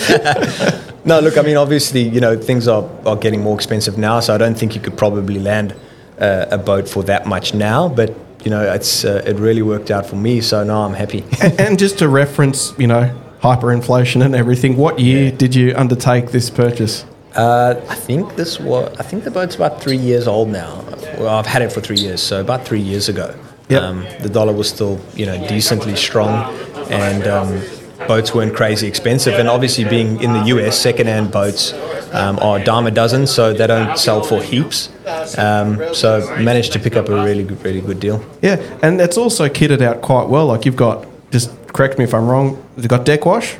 no, 1.05 1.19
look, 1.19 1.37
I 1.37 1.41
mean, 1.43 1.57
obviously, 1.57 2.01
you 2.01 2.19
know, 2.21 2.35
things 2.37 2.67
are, 2.67 2.89
are 3.05 3.15
getting 3.15 3.41
more 3.43 3.53
expensive 3.55 3.97
now, 3.97 4.19
so 4.21 4.33
I 4.33 4.37
don't 4.37 4.57
think 4.57 4.73
you 4.75 4.81
could 4.81 4.97
probably 4.97 5.39
land 5.39 5.75
uh, 6.19 6.45
a 6.49 6.57
boat 6.57 6.87
for 6.89 7.03
that 7.03 7.25
much 7.27 7.53
now. 7.53 7.89
But 7.89 8.15
you 8.47 8.51
know, 8.51 8.63
it's 8.73 9.03
uh, 9.03 9.21
it 9.25 9.35
really 9.35 9.61
worked 9.61 9.91
out 9.91 10.05
for 10.05 10.15
me, 10.15 10.39
so 10.39 10.63
now 10.63 10.83
I'm 10.83 10.93
happy. 10.93 11.25
And, 11.41 11.59
and 11.59 11.77
just 11.77 11.99
to 11.99 12.07
reference, 12.07 12.73
you 12.79 12.87
know, 12.87 13.13
hyperinflation 13.41 14.23
and 14.23 14.33
everything, 14.33 14.77
what 14.77 14.99
year 14.99 15.31
did 15.31 15.53
you 15.53 15.75
undertake 15.75 16.31
this 16.31 16.49
purchase? 16.49 17.05
uh, 17.37 17.75
I 17.89 17.95
think 17.95 18.35
this 18.35 18.57
was. 18.59 18.95
I 18.97 19.03
think 19.03 19.23
the 19.25 19.31
boat's 19.31 19.55
about 19.55 19.81
three 19.81 19.97
years 19.97 20.27
old 20.27 20.47
now. 20.47 20.83
Well, 21.19 21.37
I've 21.37 21.45
had 21.45 21.61
it 21.61 21.71
for 21.71 21.81
three 21.81 21.99
years, 21.99 22.21
so 22.21 22.39
about 22.39 22.65
three 22.65 22.79
years 22.79 23.09
ago. 23.09 23.35
Yep. 23.69 23.81
Um, 23.81 24.05
the 24.21 24.29
dollar 24.29 24.53
was 24.53 24.69
still, 24.69 24.99
you 25.13 25.25
know, 25.25 25.37
decently 25.47 25.97
strong, 25.97 26.55
and 26.89 27.27
um, 27.27 27.61
boats 28.07 28.33
weren't 28.33 28.55
crazy 28.55 28.87
expensive. 28.87 29.35
And 29.35 29.47
obviously, 29.49 29.83
being 29.85 30.21
in 30.21 30.33
the 30.33 30.43
US, 30.55 30.79
second-hand 30.79 31.31
boats 31.31 31.73
um, 32.13 32.37
are 32.39 32.59
a 32.59 32.63
dime 32.63 32.87
a 32.87 32.91
dozen, 32.91 33.27
so 33.27 33.53
they 33.53 33.67
don't 33.67 33.97
sell 33.97 34.21
for 34.23 34.41
heaps. 34.41 34.89
Um, 35.37 35.93
so 35.93 36.19
managed 36.39 36.73
to 36.73 36.79
pick 36.79 36.95
up 36.95 37.09
a 37.09 37.23
really, 37.23 37.43
good, 37.43 37.63
really 37.63 37.81
good 37.81 37.99
deal. 37.99 38.23
Yeah, 38.41 38.61
and 38.81 38.99
it's 39.01 39.17
also 39.17 39.47
kitted 39.49 39.81
out 39.81 40.01
quite 40.01 40.27
well. 40.27 40.47
Like 40.47 40.65
you've 40.65 40.75
got, 40.75 41.05
just 41.31 41.49
correct 41.73 41.97
me 41.97 42.03
if 42.03 42.13
I'm 42.13 42.27
wrong, 42.27 42.61
you've 42.77 42.87
got 42.87 43.05
deck 43.05 43.25
wash, 43.25 43.55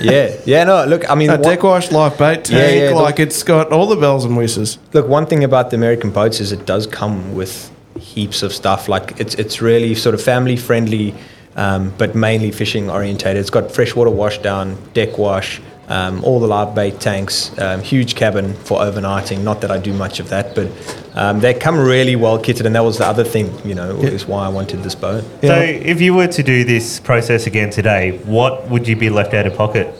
Yeah, 0.00 0.34
yeah. 0.46 0.64
No, 0.64 0.84
look, 0.86 1.08
I 1.10 1.14
mean, 1.14 1.30
what- 1.30 1.42
deck 1.42 1.62
wash, 1.62 1.90
live 1.92 2.16
bait 2.18 2.44
tank, 2.44 2.48
Yeah, 2.50 2.88
yeah, 2.90 2.94
like 2.94 3.18
it's 3.20 3.42
got 3.42 3.70
all 3.72 3.86
the 3.86 3.96
bells 3.96 4.24
and 4.24 4.36
whistles. 4.36 4.78
Look, 4.92 5.08
one 5.08 5.26
thing 5.26 5.44
about 5.44 5.70
the 5.70 5.76
American 5.76 6.10
boats 6.10 6.40
is 6.40 6.52
it 6.52 6.64
does 6.66 6.86
come 6.86 7.34
with 7.34 7.70
heaps 7.98 8.42
of 8.42 8.52
stuff. 8.52 8.88
Like 8.88 9.14
it's 9.18 9.34
it's 9.34 9.60
really 9.60 9.94
sort 9.94 10.14
of 10.14 10.22
family 10.22 10.56
friendly, 10.56 11.14
um, 11.56 11.92
but 11.98 12.14
mainly 12.14 12.50
fishing 12.50 12.90
orientated. 12.90 13.36
It's 13.40 13.50
got 13.50 13.70
freshwater 13.70 14.10
washdown, 14.10 14.76
deck 14.92 15.18
wash, 15.18 15.60
um, 15.88 16.24
all 16.24 16.40
the 16.40 16.46
live 16.46 16.74
bait 16.74 16.98
tanks, 16.98 17.56
um, 17.58 17.80
huge 17.82 18.14
cabin 18.14 18.54
for 18.54 18.80
overnighting. 18.80 19.42
Not 19.42 19.60
that 19.60 19.70
I 19.70 19.78
do 19.78 19.92
much 19.92 20.18
of 20.18 20.30
that, 20.30 20.54
but 20.54 20.68
um, 21.14 21.40
they 21.40 21.52
come 21.54 21.78
really 21.78 22.16
well 22.16 22.38
kitted, 22.38 22.64
and 22.64 22.74
that 22.74 22.84
was 22.84 22.98
the 22.98 23.06
other 23.06 23.24
thing, 23.24 23.52
you 23.66 23.74
know, 23.74 23.90
is 24.00 24.26
why 24.26 24.46
I 24.46 24.48
wanted 24.48 24.82
this 24.82 24.94
boat. 24.94 25.22
So 25.42 25.48
Yeah. 25.48 25.60
if 25.60 26.00
you 26.00 26.14
were 26.14 26.26
to 26.28 26.42
do 26.42 26.64
this 26.64 27.00
process 27.00 27.46
again 27.46 27.70
today, 27.70 28.18
what 28.24 28.68
would 28.70 28.88
you 28.88 28.96
be 28.96 29.10
left 29.10 29.34
out 29.34 29.46
of 29.46 29.54
pocket? 29.56 29.94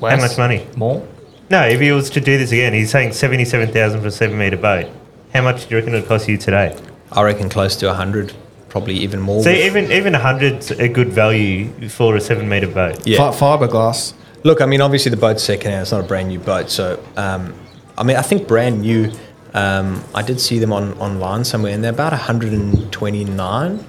Less? 0.00 0.20
much 0.20 0.38
money? 0.38 0.66
More? 0.76 1.06
No, 1.50 1.66
if 1.66 1.80
he 1.80 1.92
was 1.92 2.08
to 2.10 2.20
do 2.20 2.38
this 2.38 2.52
again, 2.52 2.72
he's 2.72 2.90
saying 2.90 3.12
seventy-seven 3.12 3.72
thousand 3.72 4.00
for 4.00 4.06
a 4.06 4.10
seven-meter 4.10 4.56
boat. 4.56 4.86
How 5.34 5.42
much 5.42 5.66
do 5.66 5.74
you 5.74 5.76
reckon 5.80 5.94
it 5.94 6.00
would 6.00 6.08
cost 6.08 6.28
you 6.28 6.38
today? 6.38 6.74
I 7.12 7.22
reckon 7.22 7.48
close 7.50 7.76
to 7.76 7.90
a 7.90 7.94
hundred, 7.94 8.32
probably 8.70 8.94
even 8.94 9.20
more. 9.20 9.42
So 9.42 9.50
with- 9.50 9.60
even 9.66 9.92
even 9.92 10.14
hundred's 10.14 10.70
a 10.70 10.88
good 10.88 11.12
value 11.12 11.68
for 11.88 12.16
a 12.16 12.20
seven-meter 12.20 12.68
boat. 12.68 13.06
yeah. 13.06 13.18
Fi- 13.30 13.36
fiberglass. 13.58 14.14
Look, 14.42 14.62
I 14.62 14.66
mean, 14.66 14.80
obviously 14.80 15.10
the 15.10 15.18
boat's 15.18 15.42
secondhand. 15.44 15.82
It's 15.82 15.92
not 15.92 16.00
a 16.00 16.06
brand 16.08 16.28
new 16.28 16.38
boat. 16.38 16.70
So, 16.70 16.98
um, 17.18 17.52
I 17.98 18.02
mean, 18.04 18.16
I 18.16 18.22
think 18.22 18.48
brand 18.48 18.80
new. 18.80 19.12
Um, 19.52 20.02
I 20.14 20.22
did 20.22 20.40
see 20.40 20.58
them 20.60 20.72
on 20.72 20.94
online 20.98 21.44
somewhere, 21.44 21.74
and 21.74 21.82
they're 21.84 21.92
about 21.92 22.12
129 22.12 23.84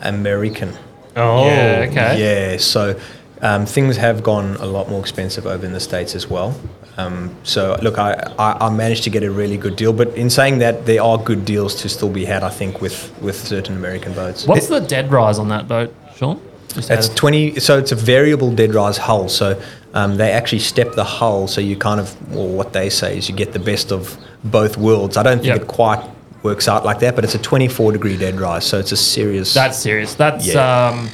American. 0.00 0.72
Oh, 1.16 1.44
Yeah, 1.46 1.86
okay. 1.90 2.18
Yeah. 2.52 2.56
So 2.56 2.98
um, 3.42 3.66
things 3.66 3.96
have 3.96 4.22
gone 4.22 4.56
a 4.56 4.66
lot 4.66 4.88
more 4.88 5.00
expensive 5.00 5.46
over 5.46 5.66
in 5.66 5.72
the 5.72 5.80
states 5.80 6.14
as 6.14 6.28
well. 6.28 6.54
Um, 6.96 7.34
so 7.42 7.76
look, 7.82 7.98
I, 7.98 8.12
I, 8.38 8.66
I 8.66 8.70
managed 8.70 9.04
to 9.04 9.10
get 9.10 9.22
a 9.22 9.30
really 9.30 9.56
good 9.56 9.76
deal, 9.76 9.92
but 9.92 10.08
in 10.16 10.30
saying 10.30 10.58
that, 10.58 10.86
there 10.86 11.02
are 11.02 11.18
good 11.18 11.44
deals 11.44 11.74
to 11.82 11.88
still 11.88 12.10
be 12.10 12.24
had. 12.24 12.42
I 12.42 12.50
think 12.50 12.80
with 12.80 13.12
with 13.20 13.36
certain 13.36 13.76
American 13.76 14.14
boats. 14.14 14.46
What's 14.46 14.68
the 14.68 14.80
dead 14.80 15.10
rise 15.10 15.38
on 15.38 15.48
that 15.48 15.66
boat, 15.68 15.94
Sean? 16.16 16.40
Just 16.68 16.90
It's 16.90 17.08
20, 17.10 17.60
so 17.60 17.78
it's 17.78 17.92
a 17.92 17.96
variable 17.96 18.50
dead 18.54 18.74
rise 18.74 18.96
hull. 18.96 19.28
So 19.28 19.60
um, 19.92 20.16
they 20.16 20.32
actually 20.32 20.60
step 20.60 20.94
the 20.94 21.04
hull, 21.04 21.46
so 21.46 21.60
you 21.60 21.76
kind 21.76 22.00
of, 22.00 22.16
well, 22.34 22.48
what 22.48 22.72
they 22.72 22.88
say 22.88 23.18
is 23.18 23.28
you 23.28 23.34
get 23.34 23.52
the 23.52 23.58
best 23.58 23.92
of 23.92 24.16
both 24.44 24.76
worlds. 24.78 25.16
I 25.18 25.22
don't 25.22 25.38
think 25.38 25.54
Yep. 25.54 25.62
it 25.62 25.68
quite 25.68 26.02
works 26.42 26.68
out 26.68 26.84
like 26.84 27.00
that, 27.00 27.14
but 27.14 27.24
it's 27.24 27.34
a 27.34 27.38
24 27.38 27.92
degree 27.92 28.16
dead 28.16 28.40
rise, 28.40 28.64
so 28.66 28.78
it's 28.78 28.92
a 28.92 28.96
serious. 28.96 29.52
That's 29.52 29.78
serious. 29.78 30.14
That's 30.14 30.46
Yeah. 30.46 31.08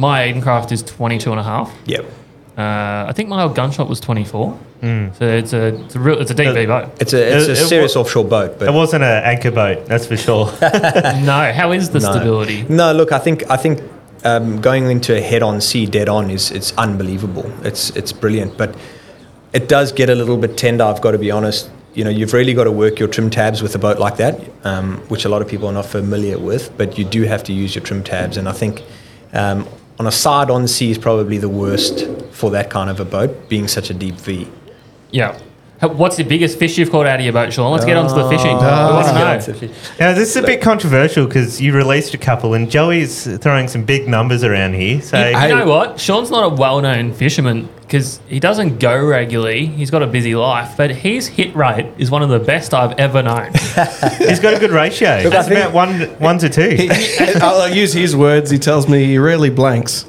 My 0.00 0.16
Aidencraft 0.26 0.72
is 0.72 0.82
22 0.82 1.30
and 1.30 1.40
a 1.40 1.42
half. 1.42 1.72
Yep. 1.86 2.04
Uh, 2.58 3.06
I 3.08 3.12
think 3.14 3.28
my 3.28 3.42
old 3.42 3.54
gunshot 3.54 3.88
was 3.88 4.00
24. 4.00 4.58
So 4.82 4.88
it's 5.40 5.52
a 5.52 5.66
it's 5.84 5.94
a 5.94 6.00
real 6.00 6.18
it's 6.22 6.30
a 6.30 6.34
deep 6.34 6.54
V 6.54 6.64
boat. 6.66 6.86
It's 7.02 7.12
a 7.12 7.20
it's 7.36 7.46
It- 7.48 7.48
a 7.50 7.52
it 7.52 7.68
serious 7.68 7.94
wa- 7.96 8.00
offshore 8.02 8.24
boat, 8.24 8.58
but 8.58 8.66
It 8.68 8.72
wasn't 8.72 9.04
an 9.04 9.22
anchor 9.24 9.50
boat, 9.50 9.84
that's 9.86 10.06
for 10.06 10.16
sure. 10.16 10.46
no, 11.30 11.52
how 11.60 11.72
is 11.72 11.90
the 11.90 12.00
no. 12.00 12.10
stability? 12.10 12.64
No, 12.68 12.92
look, 12.92 13.12
I 13.12 13.18
think 13.18 13.38
I 13.50 13.56
think 13.58 13.82
um, 14.24 14.60
going 14.60 14.90
into 14.90 15.14
a 15.16 15.20
head-on 15.20 15.60
sea 15.60 15.84
dead 15.86 16.08
on 16.08 16.30
is 16.30 16.50
it's 16.50 16.72
unbelievable. 16.78 17.44
It's 17.62 17.90
it's 17.90 18.12
brilliant, 18.12 18.56
but 18.56 18.74
it 19.52 19.68
does 19.68 19.92
get 19.92 20.08
a 20.08 20.14
little 20.14 20.38
bit 20.38 20.56
tender. 20.56 20.84
I've 20.84 21.02
got 21.02 21.10
to 21.12 21.18
be 21.18 21.30
honest. 21.30 21.70
You 21.94 22.04
know, 22.04 22.10
you've 22.10 22.32
really 22.32 22.54
got 22.54 22.64
to 22.64 22.72
work 22.72 22.98
your 23.00 23.08
trim 23.08 23.28
tabs 23.30 23.62
with 23.62 23.74
a 23.74 23.78
boat 23.78 23.98
like 23.98 24.16
that, 24.16 24.40
um, 24.64 24.98
which 25.08 25.24
a 25.26 25.28
lot 25.28 25.42
of 25.42 25.48
people 25.48 25.66
are 25.68 25.72
not 25.74 25.86
familiar 25.86 26.38
with. 26.38 26.70
But 26.78 26.96
you 26.98 27.04
do 27.04 27.22
have 27.24 27.42
to 27.44 27.52
use 27.52 27.74
your 27.74 27.84
trim 27.84 28.02
tabs, 28.02 28.36
and 28.38 28.48
I 28.48 28.52
think 28.52 28.82
um, 29.34 29.66
on 30.00 30.06
a 30.06 30.10
side-on 30.10 30.66
sea 30.66 30.90
is 30.90 30.96
probably 30.96 31.36
the 31.36 31.46
worst 31.46 32.06
for 32.32 32.50
that 32.50 32.70
kind 32.70 32.88
of 32.88 33.00
a 33.00 33.04
boat, 33.04 33.50
being 33.50 33.68
such 33.68 33.90
a 33.90 33.94
deep 33.94 34.14
V. 34.14 34.48
Yeah. 35.10 35.38
What's 35.80 36.16
the 36.16 36.24
biggest 36.24 36.58
fish 36.58 36.76
you've 36.76 36.90
caught 36.90 37.06
out 37.06 37.20
of 37.20 37.24
your 37.24 37.32
boat, 37.32 37.52
Sean? 37.54 37.72
Let's 37.72 37.86
get 37.86 37.96
on 37.96 38.06
to 38.06 38.14
the 38.14 38.28
fishing. 38.28 38.50
Ah. 38.52 38.88
we 38.88 38.94
want 38.94 39.06
to 39.58 39.66
know. 39.68 39.74
Now, 39.98 40.12
this 40.12 40.28
is 40.30 40.36
a 40.36 40.42
bit 40.42 40.60
controversial 40.60 41.26
because 41.26 41.58
you 41.58 41.72
released 41.74 42.12
a 42.12 42.18
couple, 42.18 42.52
and 42.52 42.70
Joey's 42.70 43.24
throwing 43.38 43.66
some 43.66 43.84
big 43.84 44.06
numbers 44.06 44.44
around 44.44 44.74
here. 44.74 45.00
So, 45.00 45.18
You, 45.18 45.38
you 45.38 45.48
know 45.48 45.66
what? 45.66 45.98
Sean's 45.98 46.30
not 46.30 46.52
a 46.52 46.54
well-known 46.54 47.14
fisherman 47.14 47.70
because 47.80 48.20
he 48.28 48.38
doesn't 48.38 48.78
go 48.78 49.02
regularly. 49.02 49.64
He's 49.66 49.90
got 49.90 50.02
a 50.02 50.06
busy 50.06 50.34
life, 50.34 50.76
but 50.76 50.90
his 50.90 51.28
hit 51.28 51.56
rate 51.56 51.86
is 51.96 52.10
one 52.10 52.22
of 52.22 52.28
the 52.28 52.40
best 52.40 52.74
I've 52.74 52.98
ever 52.98 53.22
known. 53.22 53.50
he's 54.18 54.38
got 54.38 54.52
a 54.52 54.58
good 54.60 54.72
ratio. 54.72 55.22
Look, 55.24 55.32
I 55.34 55.42
think- 55.42 55.60
about 55.60 55.72
one, 55.72 56.00
one 56.18 56.38
to 56.40 56.50
two. 56.50 56.88
I'll 57.40 57.74
use 57.74 57.94
his 57.94 58.14
words. 58.14 58.50
He 58.50 58.58
tells 58.58 58.86
me 58.86 59.06
he 59.06 59.16
rarely 59.16 59.48
blanks. 59.48 60.04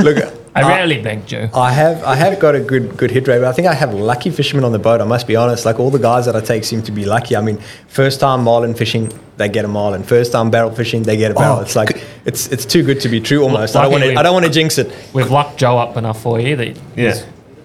Look, 0.00 0.18
I 0.54 0.68
rarely 0.68 1.00
beg 1.00 1.26
Joe. 1.26 1.48
I 1.54 1.72
have 1.72 2.04
I 2.04 2.14
have 2.14 2.38
got 2.38 2.54
a 2.54 2.60
good 2.60 2.96
good 2.96 3.10
hit 3.10 3.26
rate, 3.26 3.38
but 3.38 3.46
I 3.48 3.52
think 3.52 3.68
I 3.68 3.74
have 3.74 3.94
lucky 3.94 4.30
fishermen 4.30 4.64
on 4.64 4.72
the 4.72 4.78
boat. 4.78 5.00
I 5.00 5.04
must 5.04 5.26
be 5.26 5.34
honest. 5.34 5.64
Like 5.64 5.80
all 5.80 5.90
the 5.90 5.98
guys 5.98 6.26
that 6.26 6.36
I 6.36 6.40
take 6.40 6.64
seem 6.64 6.82
to 6.82 6.92
be 6.92 7.04
lucky. 7.06 7.36
I 7.36 7.40
mean, 7.40 7.58
first 7.88 8.20
time 8.20 8.44
marlin 8.44 8.74
fishing, 8.74 9.10
they 9.38 9.48
get 9.48 9.64
a 9.64 9.68
marlin. 9.68 10.02
First 10.02 10.32
time 10.32 10.50
barrel 10.50 10.70
fishing, 10.70 11.04
they 11.04 11.16
get 11.16 11.30
a 11.30 11.34
barrel. 11.34 11.58
Oh, 11.58 11.62
it's 11.62 11.74
like 11.74 12.04
it's 12.26 12.48
it's 12.48 12.66
too 12.66 12.82
good 12.82 13.00
to 13.00 13.08
be 13.08 13.20
true 13.20 13.42
almost. 13.42 13.76
I 13.76 13.82
don't 13.82 13.92
want 13.92 14.04
to 14.04 14.14
I 14.14 14.22
don't 14.22 14.34
want 14.34 14.44
to 14.44 14.52
jinx 14.52 14.76
it. 14.78 14.92
We've 15.14 15.30
locked 15.30 15.58
Joe 15.58 15.78
up 15.78 15.96
enough 15.96 16.20
for 16.22 16.38
you 16.38 16.56
that 16.56 16.78
Yeah. 16.96 17.14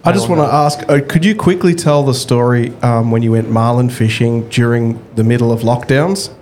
I 0.06 0.14
just 0.14 0.30
want 0.30 0.40
to 0.40 0.48
ask 0.48 0.90
uh, 0.90 1.02
could 1.06 1.26
you 1.26 1.36
quickly 1.36 1.76
tell 1.76 2.04
the 2.04 2.14
story 2.14 2.74
um, 2.82 3.12
when 3.12 3.22
you 3.22 3.34
went 3.34 3.50
marlin 3.50 3.90
fishing 3.90 4.48
during 4.48 5.04
the 5.16 5.24
middle 5.26 5.52
of 5.52 5.62
lockdowns? 5.62 6.34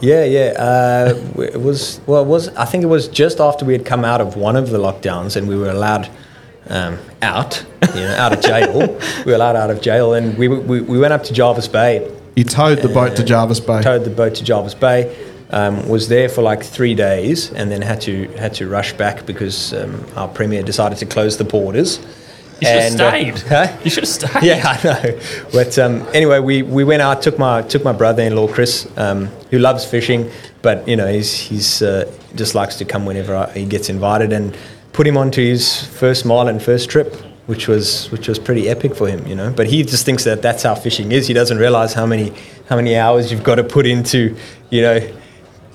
Yeah, 0.00 0.24
yeah. 0.24 0.54
Uh, 0.58 1.42
it 1.42 1.60
was 1.60 2.00
well. 2.06 2.22
It 2.22 2.28
was 2.28 2.48
I 2.48 2.64
think 2.64 2.84
it 2.84 2.88
was 2.88 3.08
just 3.08 3.40
after 3.40 3.64
we 3.64 3.72
had 3.72 3.84
come 3.84 4.04
out 4.04 4.20
of 4.20 4.36
one 4.36 4.56
of 4.56 4.70
the 4.70 4.78
lockdowns 4.78 5.36
and 5.36 5.48
we 5.48 5.56
were 5.56 5.70
allowed 5.70 6.08
um, 6.68 6.98
out, 7.22 7.64
you 7.94 8.00
know, 8.00 8.14
out 8.16 8.32
of 8.32 8.40
jail. 8.40 8.78
we 9.24 9.32
were 9.32 9.36
allowed 9.36 9.56
out 9.56 9.70
of 9.70 9.80
jail, 9.80 10.14
and 10.14 10.36
we, 10.38 10.48
we 10.48 10.80
we 10.80 10.98
went 10.98 11.12
up 11.12 11.24
to 11.24 11.32
Jervis 11.32 11.68
Bay. 11.68 12.10
You 12.36 12.44
towed 12.44 12.78
the 12.78 12.88
boat 12.88 13.16
to 13.16 13.24
Jervis 13.24 13.60
Bay. 13.60 13.82
Towed 13.82 14.04
the 14.04 14.10
boat 14.10 14.34
to 14.36 14.44
Jervis 14.44 14.74
Bay. 14.74 15.16
Um, 15.50 15.88
was 15.88 16.08
there 16.08 16.28
for 16.28 16.42
like 16.42 16.62
three 16.62 16.94
days, 16.94 17.50
and 17.52 17.70
then 17.70 17.82
had 17.82 18.00
to 18.02 18.28
had 18.36 18.54
to 18.54 18.68
rush 18.68 18.92
back 18.92 19.26
because 19.26 19.72
um, 19.72 20.06
our 20.14 20.28
premier 20.28 20.62
decided 20.62 20.98
to 20.98 21.06
close 21.06 21.38
the 21.38 21.44
borders. 21.44 21.98
You 22.60 22.66
should 22.66 22.82
have 22.82 22.92
And, 22.92 23.00
uh, 23.00 23.10
stayed. 23.10 23.38
huh? 23.48 23.76
You 23.84 23.90
should 23.90 24.04
have 24.04 24.08
stayed. 24.08 24.42
Yeah, 24.42 24.62
I 24.64 24.84
know. 24.84 25.20
But 25.52 25.78
um, 25.78 26.06
anyway, 26.12 26.40
we, 26.40 26.62
we 26.62 26.84
went 26.84 27.02
out. 27.02 27.22
Took 27.22 27.38
my 27.38 27.62
took 27.62 27.84
my 27.84 27.92
brother-in-law 27.92 28.48
Chris, 28.48 28.88
um, 28.96 29.26
who 29.50 29.58
loves 29.58 29.84
fishing, 29.84 30.30
but 30.62 30.86
you 30.88 30.96
know 30.96 31.06
he's 31.06 31.32
he's 31.32 31.82
uh, 31.82 32.10
just 32.34 32.54
likes 32.54 32.76
to 32.76 32.84
come 32.84 33.06
whenever 33.06 33.36
I, 33.36 33.50
he 33.52 33.64
gets 33.64 33.88
invited, 33.88 34.32
and 34.32 34.56
put 34.92 35.06
him 35.06 35.16
onto 35.16 35.40
his 35.40 35.84
first 35.86 36.26
marlin 36.26 36.58
first 36.58 36.90
trip, 36.90 37.14
which 37.46 37.68
was 37.68 38.10
which 38.10 38.26
was 38.28 38.38
pretty 38.38 38.68
epic 38.68 38.94
for 38.94 39.08
him, 39.08 39.26
you 39.26 39.36
know. 39.36 39.52
But 39.52 39.68
he 39.68 39.84
just 39.84 40.04
thinks 40.04 40.24
that 40.24 40.42
that's 40.42 40.64
how 40.64 40.74
fishing 40.74 41.12
is. 41.12 41.28
He 41.28 41.34
doesn't 41.34 41.58
realize 41.58 41.94
how 41.94 42.06
many 42.06 42.32
how 42.68 42.76
many 42.76 42.96
hours 42.96 43.30
you've 43.30 43.44
got 43.44 43.54
to 43.56 43.64
put 43.64 43.86
into, 43.86 44.36
you 44.70 44.82
know, 44.82 45.14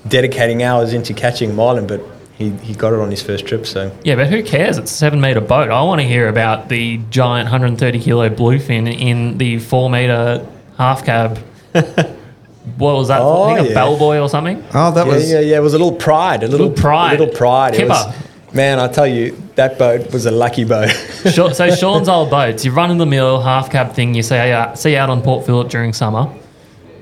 dedicating 0.08 0.64
hours 0.64 0.94
into 0.94 1.14
catching 1.14 1.56
marlin. 1.56 1.88
But 1.88 2.02
he, 2.38 2.50
he 2.50 2.74
got 2.74 2.94
it 2.94 3.00
on 3.00 3.10
his 3.12 3.22
first 3.22 3.46
trip, 3.46 3.66
so 3.66 3.96
Yeah, 4.04 4.16
but 4.16 4.28
who 4.28 4.44
cares? 4.44 4.78
It's 4.78 4.92
a 4.92 4.96
seven 4.96 5.22
meter 5.22 5.42
boat. 5.42 5.70
I 5.70 5.82
want 5.84 6.02
to 6.02 6.08
hear 6.08 6.28
about 6.28 6.70
the 6.70 6.98
giant 7.10 7.46
130 7.46 8.00
kilo 8.00 8.30
bluefin 8.30 8.88
in 9.00 9.38
the 9.38 9.60
four 9.60 9.90
meter 9.90 10.46
half 10.78 11.06
cab. 11.06 11.38
what 12.78 12.96
was 12.96 13.08
that? 13.10 13.22
Oh, 13.22 13.44
I 13.44 13.58
think 13.60 13.72
a 13.72 13.74
bellboy 13.74 14.20
or 14.20 14.30
something. 14.30 14.64
Oh, 14.74 14.92
that 14.92 15.06
yeah, 15.08 15.14
was. 15.14 15.32
yeah, 15.32 15.40
yeah. 15.40 15.58
It 15.58 15.62
was 15.62 15.74
a 15.74 15.78
little 15.78 15.96
pride, 15.98 16.44
a 16.44 16.48
little, 16.48 16.68
Little 16.68 16.82
pride. 16.82 17.18
a 17.20 17.20
little 17.24 17.36
pride. 17.36 17.74
It 17.76 17.78
Kipper. 17.78 17.90
was, 17.90 18.16
man, 18.54 18.80
I 18.80 18.88
tell 18.88 19.08
you, 19.08 19.38
that 19.56 19.78
boat 19.78 20.12
was 20.12 20.26
a 20.26 20.32
lucky 20.32 20.64
boat. 20.64 20.90
Sha- 21.32 21.52
so 21.54 21.76
Sean's 21.76 22.10
old 22.10 22.30
boats, 22.30 22.66
you 22.66 22.72
run 22.72 22.90
in 22.92 22.98
the 22.98 23.06
mill 23.06 23.42
half 23.42 23.70
cab 23.70 23.94
thing. 23.94 24.14
You 24.16 24.24
see 24.24 24.36
out, 24.38 24.80
see 24.80 24.96
out 24.96 25.10
on 25.10 25.22
Port 25.22 25.46
Phillip 25.46 25.70
during 25.70 25.94
summer. 25.94 26.34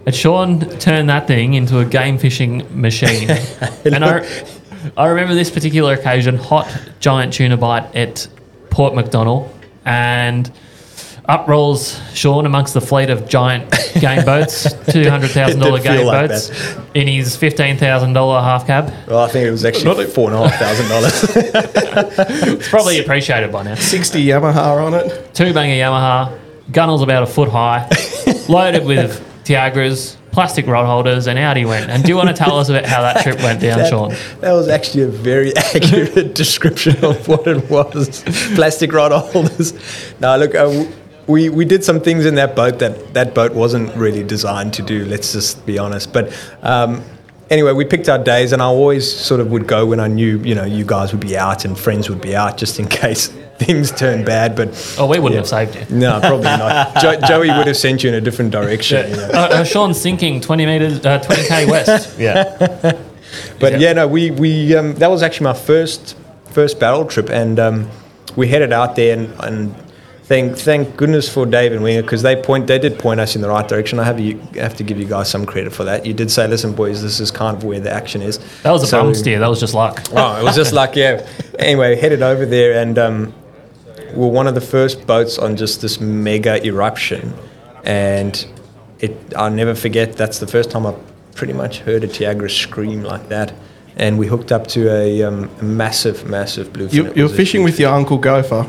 And 0.05 0.15
Sean 0.15 0.59
turned 0.79 1.09
that 1.09 1.27
thing 1.27 1.53
into 1.53 1.77
a 1.79 1.85
game 1.85 2.17
fishing 2.17 2.65
machine. 2.79 3.29
and 3.85 4.03
I, 4.03 4.25
I 4.97 5.07
remember 5.07 5.33
this 5.35 5.49
particular 5.49 5.93
occasion: 5.93 6.37
hot 6.37 6.67
giant 6.99 7.33
tuna 7.33 7.57
bite 7.57 7.95
at 7.95 8.27
Port 8.69 8.93
MacDonnell, 8.93 9.49
and 9.85 10.51
up 11.25 11.47
rolls 11.47 11.99
Sean 12.13 12.45
amongst 12.45 12.73
the 12.73 12.81
fleet 12.81 13.09
of 13.09 13.29
giant 13.29 13.71
game 13.99 14.25
boats, 14.25 14.63
two 14.91 15.09
hundred 15.09 15.31
thousand 15.31 15.59
dollar 15.59 15.77
It 15.79 15.83
did 15.83 15.91
feel 15.91 15.97
game 15.99 16.05
like 16.07 16.29
boats, 16.29 16.51
in 16.93 17.07
his 17.07 17.35
fifteen 17.37 17.77
thousand 17.77 18.13
dollar 18.13 18.41
half 18.41 18.65
cab. 18.65 18.91
well, 19.07 19.19
I 19.19 19.27
think 19.27 19.47
it 19.47 19.51
was 19.51 19.63
actually 19.63 19.85
Not 19.85 20.07
four 20.09 20.31
and 20.31 20.39
a 20.39 20.49
half 20.49 20.59
thousand 20.59 20.89
dollars. 20.89 21.23
It's 22.57 22.69
probably 22.69 22.99
appreciated 22.99 23.51
by 23.51 23.63
now. 23.63 23.75
60 23.75 24.23
Yamaha 24.25 24.85
on 24.85 24.93
it. 24.95 25.33
two 25.35 25.53
banger 25.53 25.75
Yamaha, 25.75 26.37
gunnels 26.71 27.01
about 27.03 27.23
a 27.23 27.27
foot 27.27 27.49
high, 27.49 27.87
loaded 28.49 28.85
with 28.85 29.23
Tiagras, 29.43 30.17
plastic 30.31 30.67
rod 30.67 30.85
holders, 30.85 31.27
and 31.27 31.37
out 31.37 31.57
he 31.57 31.65
went. 31.65 31.89
And 31.89 32.03
do 32.03 32.09
you 32.09 32.15
want 32.15 32.29
to 32.29 32.35
tell 32.35 32.57
us 32.57 32.69
about 32.69 32.85
how 32.85 33.01
that 33.01 33.21
trip 33.23 33.37
went 33.39 33.61
down, 33.61 33.87
Sean? 33.89 34.09
That 34.39 34.53
was 34.53 34.67
actually 34.67 35.03
a 35.03 35.07
very 35.07 35.55
accurate 35.75 36.35
description 36.35 37.03
of 37.03 37.27
what 37.27 37.47
it 37.47 37.69
was. 37.69 38.23
Plastic 38.55 38.93
rod 38.93 39.11
holders. 39.11 39.73
Now, 40.19 40.35
look, 40.37 40.55
uh, 40.55 40.85
we, 41.27 41.49
we 41.49 41.65
did 41.65 41.83
some 41.83 41.99
things 42.01 42.25
in 42.25 42.35
that 42.35 42.55
boat 42.55 42.79
that 42.79 43.13
that 43.13 43.33
boat 43.33 43.53
wasn't 43.53 43.95
really 43.95 44.23
designed 44.23 44.73
to 44.75 44.81
do, 44.81 45.05
let's 45.05 45.33
just 45.33 45.65
be 45.65 45.77
honest. 45.77 46.11
But 46.11 46.33
um, 46.61 47.03
anyway, 47.49 47.73
we 47.73 47.85
picked 47.85 48.09
our 48.09 48.17
days, 48.17 48.51
and 48.53 48.61
I 48.61 48.65
always 48.65 49.11
sort 49.11 49.39
of 49.39 49.51
would 49.51 49.67
go 49.67 49.85
when 49.85 49.99
I 49.99 50.07
knew, 50.07 50.39
you 50.39 50.55
know, 50.55 50.65
you 50.65 50.85
guys 50.85 51.11
would 51.11 51.21
be 51.21 51.37
out 51.37 51.65
and 51.65 51.77
friends 51.77 52.09
would 52.09 52.21
be 52.21 52.35
out 52.35 52.57
just 52.57 52.79
in 52.79 52.87
case 53.01 53.31
things 53.65 53.91
turned 53.91 54.25
bad. 54.25 54.55
But 54.55 54.69
Oh, 54.97 55.05
we 55.07 55.19
wouldn't 55.19 55.33
Yeah. 55.33 55.57
have 55.57 55.71
saved 55.71 55.91
you. 55.91 55.97
no, 55.97 56.19
probably 56.19 56.43
not. 56.45 56.95
Jo- 57.01 57.19
Joey 57.27 57.49
would 57.49 57.67
have 57.67 57.77
sent 57.77 58.03
you 58.03 58.09
in 58.09 58.15
a 58.15 58.21
different 58.21 58.51
direction. 58.51 59.09
You 59.11 59.15
know. 59.17 59.29
Uh, 59.33 59.37
uh, 59.51 59.63
Sean's 59.63 59.99
sinking 59.99 60.41
20 60.41 60.65
meters, 60.65 61.05
uh, 61.05 61.19
20k 61.19 61.69
west. 61.69 62.09
Yeah. 62.19 62.43
But 63.59 63.73
Yeah. 63.73 63.77
yeah, 63.79 63.93
no, 63.93 64.07
we 64.07 64.31
we 64.31 64.75
um, 64.75 64.95
that 64.95 65.09
was 65.09 65.23
actually 65.23 65.45
my 65.45 65.53
first 65.53 66.15
first 66.49 66.79
barrel 66.79 67.05
trip, 67.05 67.29
and 67.29 67.59
um, 67.59 67.87
we 68.35 68.47
headed 68.47 68.73
out 68.73 68.95
there, 68.97 69.13
and, 69.17 69.33
and 69.39 69.73
thank 70.23 70.57
thank 70.57 70.97
goodness 70.97 71.29
for 71.29 71.45
Dave 71.45 71.71
and 71.71 71.81
Winger 71.81 72.01
because 72.01 72.23
they 72.23 72.35
point 72.35 72.67
they 72.67 72.77
did 72.77 72.99
point 72.99 73.21
us 73.21 73.35
in 73.35 73.41
the 73.41 73.47
right 73.47 73.65
direction. 73.65 73.99
I 73.99 74.03
have 74.03 74.19
you 74.19 74.37
have 74.55 74.75
to 74.77 74.83
give 74.83 74.97
you 74.99 75.05
guys 75.05 75.29
some 75.29 75.45
credit 75.45 75.71
for 75.71 75.85
that. 75.85 76.05
You 76.05 76.13
did 76.13 76.29
say, 76.29 76.45
listen, 76.47 76.73
boys, 76.73 77.01
this 77.01 77.21
is 77.21 77.31
kind 77.31 77.55
of 77.55 77.63
where 77.63 77.79
the 77.79 77.91
action 77.91 78.21
is. 78.21 78.37
That 78.63 78.71
was 78.71 78.83
a 78.83 78.87
So- 78.87 79.01
bum 79.01 79.13
steer. 79.15 79.39
That 79.39 79.49
was 79.49 79.61
just 79.61 79.73
luck. 79.73 80.01
Oh, 80.13 80.39
it 80.39 80.43
was 80.43 80.55
just 80.57 80.73
luck. 80.79 80.97
yeah. 80.97 81.25
Anyway, 81.57 81.95
headed 81.95 82.21
over 82.21 82.45
there, 82.45 82.81
and 82.81 82.97
um, 82.99 83.27
we 83.27 83.33
were 84.13 84.27
one 84.27 84.47
of 84.47 84.55
the 84.55 84.61
first 84.61 85.05
boats 85.07 85.37
on 85.37 85.55
just 85.55 85.81
this 85.81 85.99
mega 85.99 86.65
eruption, 86.65 87.33
and 87.83 88.45
it 88.99 89.17
I'll 89.35 89.51
never 89.51 89.75
forget. 89.75 90.13
That's 90.13 90.39
the 90.39 90.47
first 90.47 90.71
time 90.71 90.85
I 90.85 90.93
pretty 91.35 91.53
much 91.53 91.79
heard 91.79 92.03
a 92.03 92.07
Tiagra 92.07 92.49
scream 92.49 93.03
like 93.03 93.29
that. 93.29 93.53
And 93.97 94.17
we 94.17 94.27
hooked 94.27 94.51
up 94.51 94.67
to 94.67 94.89
a, 94.89 95.23
um, 95.23 95.49
massive, 95.61 96.25
massive 96.25 96.71
bluefin. 96.71 96.93
You, 96.93 97.13
you 97.13 97.23
were 97.23 97.29
fishing 97.29 97.63
with 97.63 97.79
your 97.79 97.93
uncle 97.93 98.17
Gopher, 98.17 98.65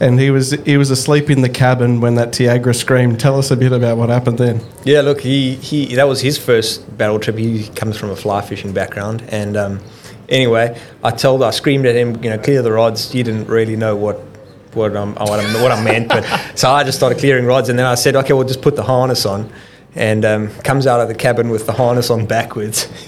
and 0.00 0.18
he 0.18 0.30
was 0.30 0.50
he 0.50 0.76
was 0.76 0.90
asleep 0.90 1.30
in 1.30 1.42
the 1.42 1.48
cabin 1.48 2.00
when 2.00 2.16
that 2.16 2.32
Tiagra 2.32 2.74
screamed. 2.74 3.20
Tell 3.20 3.38
us 3.38 3.50
a 3.50 3.56
bit 3.56 3.72
about 3.72 3.96
what 3.96 4.08
happened 4.08 4.38
then. 4.38 4.60
Yeah, 4.84 5.02
look, 5.02 5.20
he, 5.20 5.54
he 5.54 5.94
that 5.94 6.08
was 6.08 6.20
his 6.20 6.38
first 6.38 6.98
battle 6.98 7.20
trip. 7.20 7.36
He 7.38 7.68
comes 7.68 7.96
from 7.96 8.10
a 8.10 8.16
fly 8.16 8.42
fishing 8.42 8.72
background, 8.72 9.22
and 9.28 9.56
um, 9.56 9.80
anyway, 10.28 10.78
I 11.04 11.12
told, 11.12 11.42
I 11.42 11.50
screamed 11.50 11.86
at 11.86 11.94
him, 11.94 12.22
you 12.22 12.30
know, 12.30 12.38
clear 12.38 12.62
the 12.62 12.72
rods. 12.72 13.12
He 13.12 13.22
didn't 13.22 13.46
really 13.46 13.76
know 13.76 13.94
what 13.96 14.25
what 14.76 14.94
um 14.96 15.14
what 15.14 15.40
I, 15.40 15.62
what 15.62 15.72
I 15.72 15.82
meant, 15.82 16.08
but 16.08 16.24
so 16.54 16.70
I 16.70 16.84
just 16.84 16.98
started 16.98 17.18
clearing 17.18 17.46
rods, 17.46 17.68
and 17.68 17.78
then 17.78 17.86
I 17.86 17.94
said, 17.96 18.14
okay, 18.16 18.32
we'll 18.34 18.46
just 18.46 18.62
put 18.62 18.76
the 18.76 18.84
harness 18.84 19.26
on. 19.26 19.50
And 19.98 20.26
um, 20.26 20.50
comes 20.56 20.86
out 20.86 21.00
of 21.00 21.08
the 21.08 21.14
cabin 21.14 21.48
with 21.48 21.64
the 21.64 21.72
harness 21.72 22.10
on 22.10 22.26
backwards. 22.26 22.80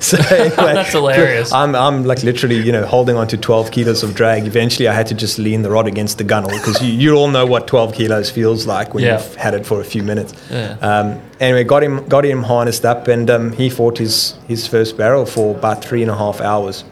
so 0.00 0.18
anyway, 0.30 0.50
That's 0.54 0.92
hilarious. 0.92 1.50
I'm, 1.50 1.74
I'm 1.74 2.04
like 2.04 2.22
literally, 2.22 2.60
you 2.60 2.72
know, 2.72 2.84
holding 2.84 3.16
on 3.16 3.26
to 3.28 3.38
12 3.38 3.70
kilos 3.70 4.02
of 4.02 4.14
drag. 4.14 4.46
Eventually, 4.46 4.86
I 4.86 4.92
had 4.92 5.06
to 5.06 5.14
just 5.14 5.38
lean 5.38 5.62
the 5.62 5.70
rod 5.70 5.86
against 5.86 6.18
the 6.18 6.24
gunnel 6.24 6.50
because 6.50 6.82
you, 6.82 6.92
you 6.92 7.14
all 7.14 7.28
know 7.28 7.46
what 7.46 7.66
12 7.66 7.94
kilos 7.94 8.30
feels 8.30 8.66
like 8.66 8.92
when 8.92 9.02
Yeah. 9.04 9.14
you've 9.22 9.34
had 9.36 9.54
it 9.54 9.64
for 9.64 9.80
a 9.80 9.84
few 9.84 10.02
minutes. 10.02 10.34
Yeah. 10.50 10.76
Um, 10.82 11.22
anyway, 11.40 11.64
got 11.64 11.82
him 11.82 12.06
got 12.06 12.22
him 12.24 12.42
harnessed 12.42 12.84
up, 12.84 13.08
and 13.08 13.30
um, 13.30 13.52
he 13.52 13.70
fought 13.70 13.96
his 13.96 14.34
his 14.46 14.66
first 14.66 14.98
barrel 14.98 15.24
for 15.24 15.56
about 15.56 15.82
three 15.82 16.02
and 16.02 16.10
a 16.10 16.16
half 16.16 16.42
hours. 16.42 16.84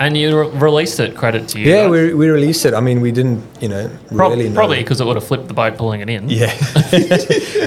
And 0.00 0.16
you 0.16 0.40
re- 0.40 0.48
released 0.58 0.98
it, 0.98 1.14
credit 1.16 1.46
to 1.50 1.60
you. 1.60 1.70
Yeah, 1.70 1.88
we, 1.88 2.14
we 2.14 2.28
released 2.28 2.66
it. 2.66 2.74
I 2.74 2.80
mean, 2.80 3.00
we 3.00 3.12
didn't, 3.12 3.42
you 3.62 3.68
know, 3.68 3.88
Prob- 4.08 4.32
really 4.32 4.48
know. 4.48 4.54
Probably 4.56 4.78
because 4.78 5.00
it 5.00 5.06
would 5.06 5.14
have 5.16 5.24
flipped 5.26 5.46
the 5.46 5.54
boat 5.54 5.76
pulling 5.78 6.00
it 6.00 6.08
in. 6.10 6.28
Yeah, 6.28 6.52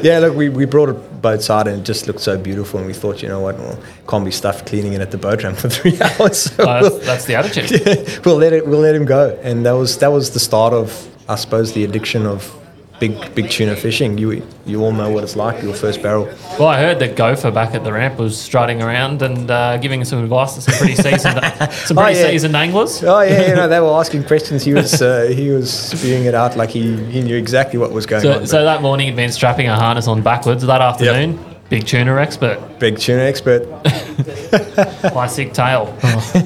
yeah. 0.04 0.20
Look, 0.20 0.36
we, 0.36 0.50
we 0.50 0.66
brought 0.66 0.90
it 0.90 1.22
boat 1.22 1.42
side, 1.42 1.68
and 1.68 1.80
it 1.80 1.84
just 1.84 2.06
looked 2.08 2.20
so 2.20 2.38
beautiful. 2.38 2.80
And 2.80 2.88
we 2.88 2.94
thought, 2.94 3.22
you 3.24 3.30
know 3.30 3.40
what, 3.40 3.58
well, 3.58 3.80
can't 4.08 4.26
be 4.26 4.32
stuffed 4.32 4.68
cleaning 4.68 4.94
it 4.94 5.02
at 5.02 5.12
the 5.12 5.18
boat 5.18 5.44
ramp 5.44 5.58
for 5.58 5.70
three 5.78 5.98
hours. 6.20 6.40
So 6.54 6.64
Uh, 6.64 6.80
we'll- 6.82 6.92
that's, 6.92 7.06
that's 7.06 7.26
the 7.26 7.36
attitude. 7.36 8.26
we'll 8.26 8.36
let 8.38 8.54
it 8.54 8.68
we'll 8.68 8.80
let 8.82 8.94
him 8.96 9.06
go 9.06 9.38
and 9.42 9.66
that 9.66 9.72
was 9.72 9.98
that 10.00 10.12
was 10.12 10.32
the 10.32 10.40
start 10.40 10.74
of 10.74 11.08
I 11.30 11.36
suppose 11.36 11.74
the 11.74 11.84
addiction 11.84 12.26
of 12.26 12.54
big 13.00 13.36
big 13.36 13.50
tuna 13.50 13.76
fishing. 13.76 14.18
You 14.18 14.42
you 14.66 14.82
all 14.84 14.92
know 14.92 15.10
what 15.10 15.24
it's 15.24 15.36
like. 15.36 15.62
Your 15.64 15.74
first 15.74 16.02
barrel. 16.02 16.26
Well, 16.60 16.68
I 16.68 16.80
heard 16.80 17.00
that 17.00 17.16
Gopher 17.16 17.52
back 17.52 17.76
at 17.76 17.84
the 17.84 17.94
ramp 17.94 18.18
was 18.20 18.40
strutting 18.40 18.82
around 18.82 19.22
and 19.22 19.50
uh, 19.52 19.78
giving 19.78 20.04
some 20.06 20.24
advice 20.24 20.56
to 20.56 20.62
some 20.62 20.74
pretty 20.76 20.96
seasoned, 21.04 21.40
some 21.72 21.98
Oh, 21.98 22.04
pretty 22.04 22.20
yeah. 22.20 22.30
seasoned 22.30 22.56
anglers. 22.56 23.04
Oh 23.04 23.22
yeah, 23.22 23.50
you 23.50 23.56
know 23.56 23.68
they 23.68 23.80
were 23.80 23.94
asking 24.00 24.24
questions. 24.24 24.64
He 24.64 24.74
was 24.74 25.02
uh, 25.02 25.32
he 25.36 25.50
was 25.52 25.72
spewing 25.72 26.26
it 26.26 26.34
out 26.36 26.58
like 26.58 26.70
he, 26.70 26.96
he 27.06 27.22
knew 27.22 27.36
exactly 27.38 27.80
what 27.80 27.92
was 27.92 28.06
going 28.06 28.22
So, 28.24 28.34
on. 28.40 28.48
so 28.48 28.64
that 28.64 28.82
morning 28.82 29.08
he'd 29.08 29.16
been 29.16 29.32
strapping 29.32 29.68
a 29.68 29.76
harness 29.76 30.08
on 30.08 30.22
backwards. 30.22 30.66
That 30.66 30.82
afternoon, 30.82 31.40
big 31.70 31.86
tuna 31.86 32.16
expert, 32.18 32.60
Big 32.80 32.98
tuna 32.98 33.22
expert. 33.22 33.64
classic 35.12 35.54
tale. 35.54 35.96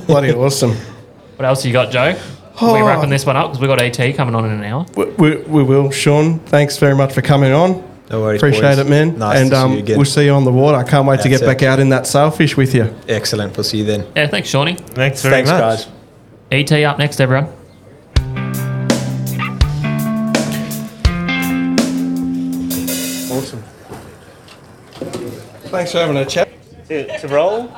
Bloody 0.08 0.32
awesome. 0.34 0.72
What 1.38 1.46
else 1.46 1.66
you 1.66 1.74
got, 1.74 1.92
Joe? 1.92 2.16
Oh. 2.60 2.74
We're 2.74 2.86
wrapping 2.86 3.10
this 3.10 3.26
one 3.26 3.38
up 3.38 3.48
because 3.48 3.60
we've 3.62 3.70
got 3.70 3.82
AT 3.82 4.16
coming 4.16 4.36
on 4.36 4.46
in 4.46 4.52
an 4.52 4.64
hour. 4.64 4.86
We, 4.96 5.06
we, 5.06 5.36
we 5.38 5.64
will, 5.64 5.90
Sean. 5.92 6.40
Thanks 6.40 6.78
very 6.78 6.96
much 6.96 7.14
for 7.14 7.22
coming 7.22 7.52
on. 7.52 7.88
No 8.10 8.22
worries. 8.22 8.42
Appreciate 8.42 8.76
boys. 8.76 8.80
it, 8.80 8.90
man. 8.90 9.18
Nice 9.18 9.40
and 9.40 9.50
to 9.52 9.56
see 9.56 9.62
um, 9.62 9.72
you 9.74 9.80
again. 9.80 9.98
we'll 9.98 10.06
see 10.06 10.26
you 10.26 10.34
on 10.34 10.44
the 10.44 10.52
water. 10.52 10.78
I 10.78 10.84
can't 10.84 11.08
wait 11.08 11.22
to 11.22 11.30
That's 11.30 11.42
get 11.42 11.48
back 11.48 11.64
out 11.64 11.80
in 11.80 11.90
that 11.90 12.06
sailfish 12.06 12.58
with 12.58 12.76
you. 12.76 12.94
Excellent. 13.08 13.56
We'll 13.56 13.64
see 13.64 13.78
you 13.78 13.86
then. 13.86 14.06
Yeah, 14.16 14.28
thanks, 14.28 14.50
Shawnee. 14.50 14.76
Thanks 14.76 15.22
very 15.22 15.36
Thanks, 15.46 15.50
much. 15.50 15.60
guys. 15.60 15.88
ET 16.52 16.72
up 16.84 16.98
next, 16.98 17.22
everyone. 17.22 17.46
Awesome. 23.32 23.64
Thanks 25.70 25.94
for 25.94 26.00
having 26.00 26.18
a 26.18 26.26
chat. 26.26 26.50
To, 26.90 27.20
to 27.20 27.28
roll? 27.30 27.72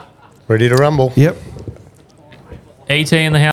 Ready 0.48 0.68
to 0.68 0.76
rumble. 0.76 1.14
Yep. 1.16 1.38
ET 2.90 3.14
in 3.14 3.34
the 3.34 3.40
house. 3.40 3.42